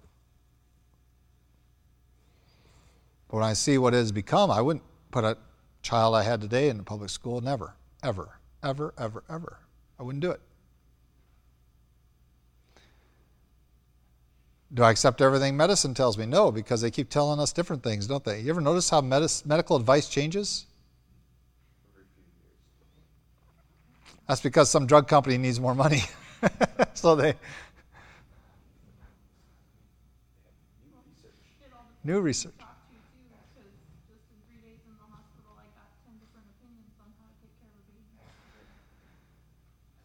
[3.29, 5.37] But when I see what it has become, I wouldn't put a
[5.81, 7.39] child I had today in a public school.
[7.39, 9.59] Never, ever, ever, ever, ever.
[9.99, 10.41] I wouldn't do it.
[14.73, 16.25] Do I accept everything medicine tells me?
[16.25, 18.39] No, because they keep telling us different things, don't they?
[18.39, 20.65] You ever notice how medis- medical advice changes?
[24.27, 26.03] That's because some drug company needs more money.
[26.93, 27.33] so they.
[32.03, 32.53] New research.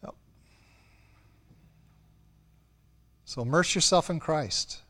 [0.03, 0.15] Yep.
[3.25, 4.81] So immerse yourself in Christ.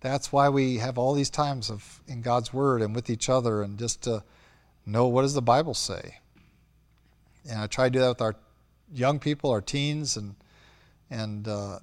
[0.00, 3.62] that's why we have all these times of in God's Word and with each other,
[3.62, 4.22] and just to
[4.84, 6.18] know what does the Bible say.
[7.48, 8.36] And I try to do that with our
[8.92, 10.34] young people, our teens, and
[11.10, 11.78] and uh,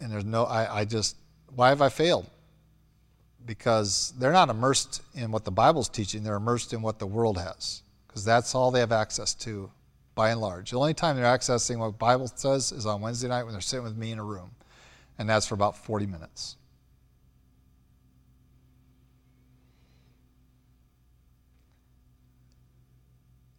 [0.00, 0.44] and there's no.
[0.44, 1.16] I, I just
[1.54, 2.28] why have I failed?
[3.44, 7.38] Because they're not immersed in what the Bible's teaching; they're immersed in what the world
[7.38, 9.70] has, because that's all they have access to,
[10.14, 10.70] by and large.
[10.70, 13.60] The only time they're accessing what the Bible says is on Wednesday night when they're
[13.60, 14.50] sitting with me in a room,
[15.18, 16.56] and that's for about 40 minutes.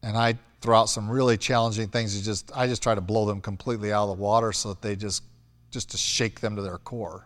[0.04, 2.16] and I throw out some really challenging things.
[2.16, 4.82] You just I just try to blow them completely out of the water so that
[4.82, 5.24] they just
[5.72, 7.26] just to shake them to their core.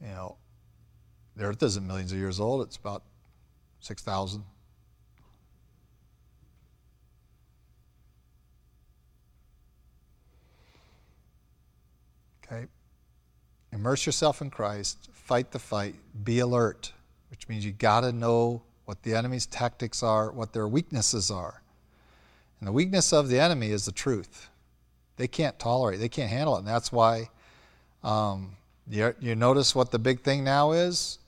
[0.00, 0.36] You know,
[1.36, 2.62] the Earth isn't millions of years old.
[2.62, 3.02] It's about
[3.80, 4.44] six thousand.
[12.44, 12.66] Okay.
[13.72, 15.08] Immerse yourself in Christ.
[15.12, 15.94] Fight the fight.
[16.24, 16.92] Be alert,
[17.30, 21.62] which means you got to know what the enemy's tactics are, what their weaknesses are.
[22.58, 24.48] And the weakness of the enemy is the truth.
[25.18, 26.60] They can't tolerate, they can't handle it.
[26.60, 27.28] And that's why
[28.02, 28.56] um,
[28.90, 31.18] you, you notice what the big thing now is?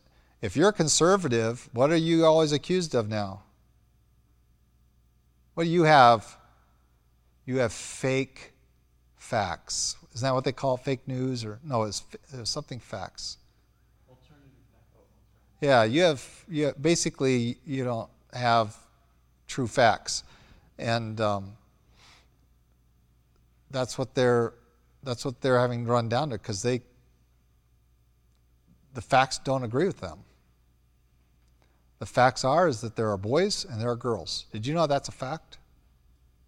[0.42, 3.42] If you're conservative, what are you always accused of now?
[5.54, 6.38] What do you have?
[7.44, 8.52] You have fake
[9.18, 9.96] facts.
[10.14, 11.44] Isn't that what they call fake news?
[11.44, 12.02] Or no, it's,
[12.32, 13.36] it's something facts.
[15.60, 18.74] Yeah, you have, you basically you don't have
[19.46, 20.24] true facts,
[20.78, 21.52] and um,
[23.70, 24.54] that's what they're
[25.02, 26.80] that's what they're having run down to because they
[28.94, 30.18] the facts don't agree with them.
[31.98, 34.46] The facts are is that there are boys and there are girls.
[34.52, 35.58] Did you know that's a fact?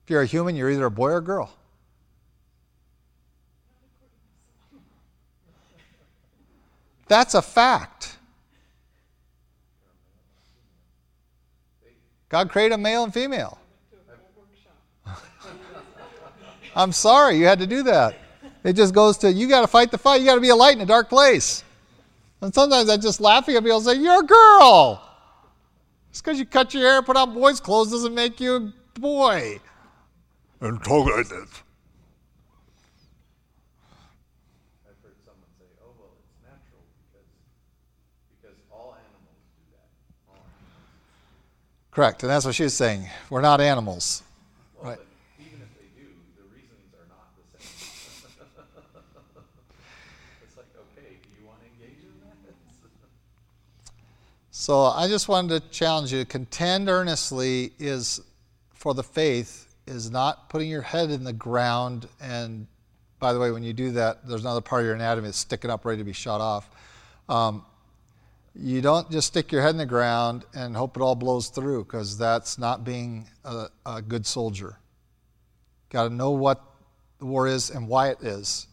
[0.04, 1.52] If you're a human, you're either a boy or a girl.
[7.06, 8.16] That's a fact.
[12.30, 13.58] God created a male and female.
[16.74, 18.16] I'm sorry you had to do that.
[18.64, 20.22] It just goes to you got to fight the fight.
[20.22, 21.62] You got to be a light in a dark place.
[22.42, 25.08] And sometimes I just laughing at people and say, "You're a girl."
[26.12, 28.72] Just because you cut your hair, and put on boys' clothes, doesn't make you a
[29.00, 29.58] boy.
[30.60, 31.48] And talk like this.
[34.84, 37.26] I've heard someone say, oh, well, it's natural because,
[38.36, 39.88] because all animals do that.
[40.28, 40.84] All animals.
[41.90, 43.08] Correct, and that's what she was saying.
[43.30, 44.22] We're not animals.
[44.76, 45.00] Well, right.
[45.40, 47.72] even if they do, the reasons are not the same.
[50.44, 52.36] it's like, okay, do you want to engage in that?
[54.62, 56.20] So I just wanted to challenge you.
[56.20, 58.20] to Contend earnestly is
[58.72, 62.68] for the faith is not putting your head in the ground and
[63.18, 65.68] by the way, when you do that, there's another part of your anatomy that's sticking
[65.68, 66.70] up ready to be shot off.
[67.28, 67.64] Um,
[68.54, 71.82] you don't just stick your head in the ground and hope it all blows through
[71.82, 74.78] because that's not being a, a good soldier.
[75.90, 76.62] Got to know what
[77.18, 78.68] the war is and why it is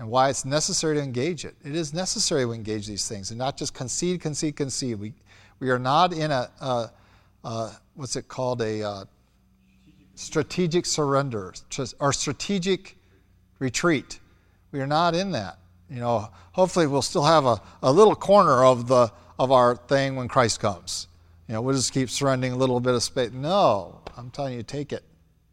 [0.00, 1.54] and why it's necessary to engage it.
[1.62, 4.98] It is necessary to engage these things and not just concede, concede, concede.
[4.98, 5.12] We,
[5.58, 6.90] we are not in a,
[7.94, 9.04] what's it called, a uh,
[10.14, 11.52] strategic surrender
[12.00, 12.96] or strategic
[13.58, 14.20] retreat.
[14.72, 15.58] We are not in that.
[15.90, 20.16] You know, hopefully we'll still have a, a little corner of the of our thing
[20.16, 21.08] when Christ comes.
[21.46, 23.32] You know, we'll just keep surrendering a little bit of space.
[23.32, 25.04] No, I'm telling you, take it,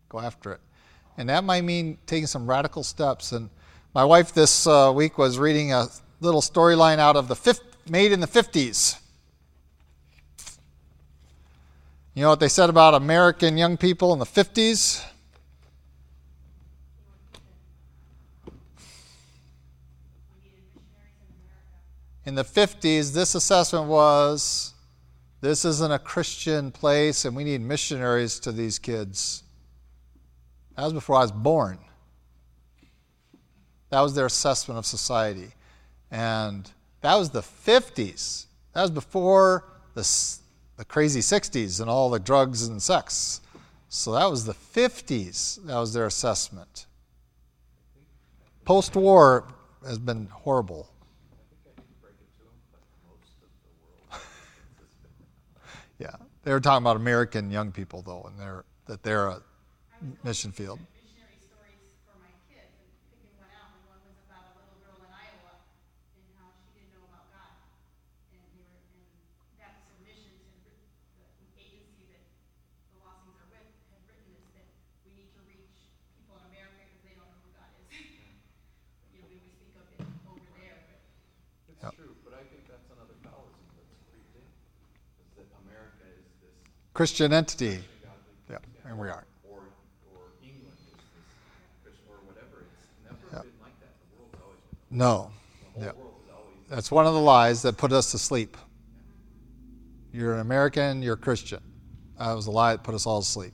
[0.08, 0.62] go after it,
[1.18, 3.34] and that might mean taking some radical steps.
[3.34, 3.50] And
[3.98, 5.88] my wife this uh, week was reading a
[6.20, 9.00] little storyline out of the fifth, made in the 50s.
[12.14, 15.04] You know what they said about American young people in the 50s?
[22.28, 24.76] in the 50s, this assessment was
[25.42, 29.42] this isn't a Christian place and we need missionaries to these kids.
[30.76, 31.80] That was before I was born.
[33.90, 35.50] That was their assessment of society.
[36.12, 36.70] And
[37.02, 38.46] that was the 50s.
[38.74, 40.08] That was before the,
[40.78, 43.42] the crazy 60s and all the drugs and sex.
[43.90, 45.64] So that was the 50s.
[45.66, 46.86] That was their assessment.
[48.66, 49.48] Post war
[49.86, 50.90] has been horrible.
[56.00, 56.16] Yeah.
[56.44, 59.42] They were talking about American young people, though, and they're, that they're a
[60.24, 60.80] mission field.
[86.98, 87.80] Christian entity.
[88.50, 89.24] Yeah, and we are.
[94.90, 95.30] No.
[95.80, 95.92] Yeah.
[96.68, 98.58] That's one of the lies that put us to sleep.
[100.12, 101.62] You're an American, you're a Christian.
[102.18, 103.54] That was a lie that put us all to sleep.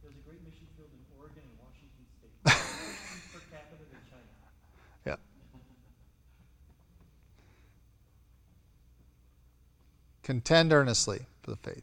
[0.00, 2.30] There's a great mission field in Oregon and Washington State.
[3.32, 4.22] per capita than China.
[5.06, 5.16] Yeah.
[10.22, 11.82] Contend earnestly for the faith.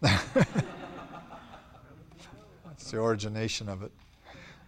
[2.66, 3.90] That's the origination of it.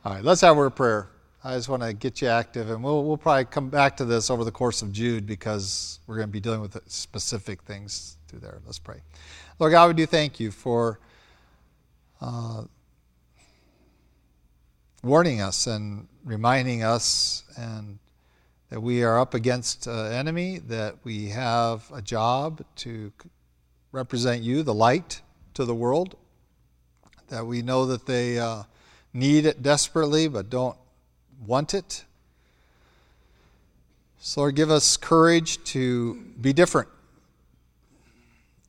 [0.04, 1.08] All right, let's have of prayer.
[1.42, 4.28] I just want to get you active, and we'll, we'll probably come back to this
[4.28, 8.40] over the course of Jude because we're going to be dealing with specific things through
[8.40, 8.58] there.
[8.66, 9.00] Let's pray.
[9.58, 10.98] Lord God, we do thank you for
[12.20, 12.64] uh,
[15.02, 17.98] warning us and reminding us and
[18.70, 23.12] that we are up against an enemy, that we have a job to
[23.92, 25.20] represent you, the light
[25.54, 26.16] to the world,
[27.28, 28.62] that we know that they uh,
[29.12, 30.76] need it desperately but don't
[31.44, 32.04] want it.
[34.20, 36.88] So, Lord, give us courage to be different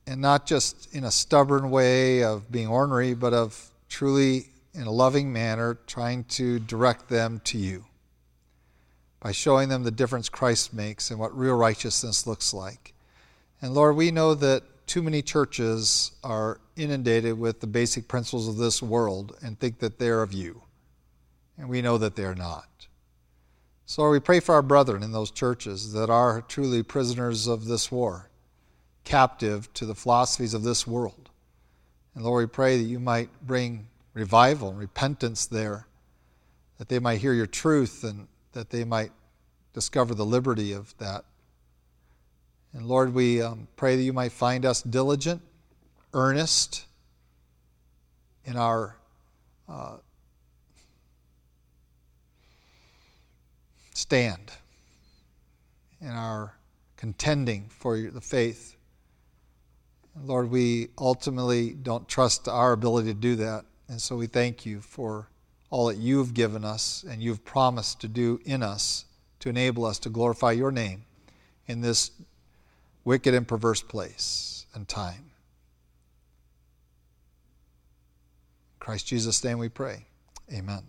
[0.06, 4.90] and not just in a stubborn way of being ornery, but of truly in a
[4.90, 7.84] loving manner trying to direct them to you
[9.22, 12.92] by showing them the difference Christ makes and what real righteousness looks like.
[13.62, 18.56] And Lord, we know that too many churches are inundated with the basic principles of
[18.56, 20.62] this world and think that they're of you.
[21.56, 22.88] And we know that they're not.
[23.86, 27.66] So Lord, we pray for our brethren in those churches that are truly prisoners of
[27.66, 28.28] this war,
[29.04, 31.30] captive to the philosophies of this world.
[32.16, 35.86] And Lord, we pray that you might bring revival and repentance there,
[36.78, 39.12] that they might hear your truth and that they might
[39.72, 41.24] discover the liberty of that.
[42.72, 45.42] And Lord, we um, pray that you might find us diligent,
[46.14, 46.86] earnest
[48.44, 48.96] in our
[49.68, 49.96] uh,
[53.94, 54.52] stand,
[56.00, 56.54] in our
[56.96, 58.76] contending for the faith.
[60.24, 63.64] Lord, we ultimately don't trust our ability to do that.
[63.88, 65.28] And so we thank you for
[65.72, 69.06] all that you've given us and you've promised to do in us
[69.40, 71.02] to enable us to glorify your name
[71.66, 72.10] in this
[73.06, 75.30] wicked and perverse place and time.
[78.74, 80.04] In Christ Jesus' name we pray.
[80.52, 80.82] Amen.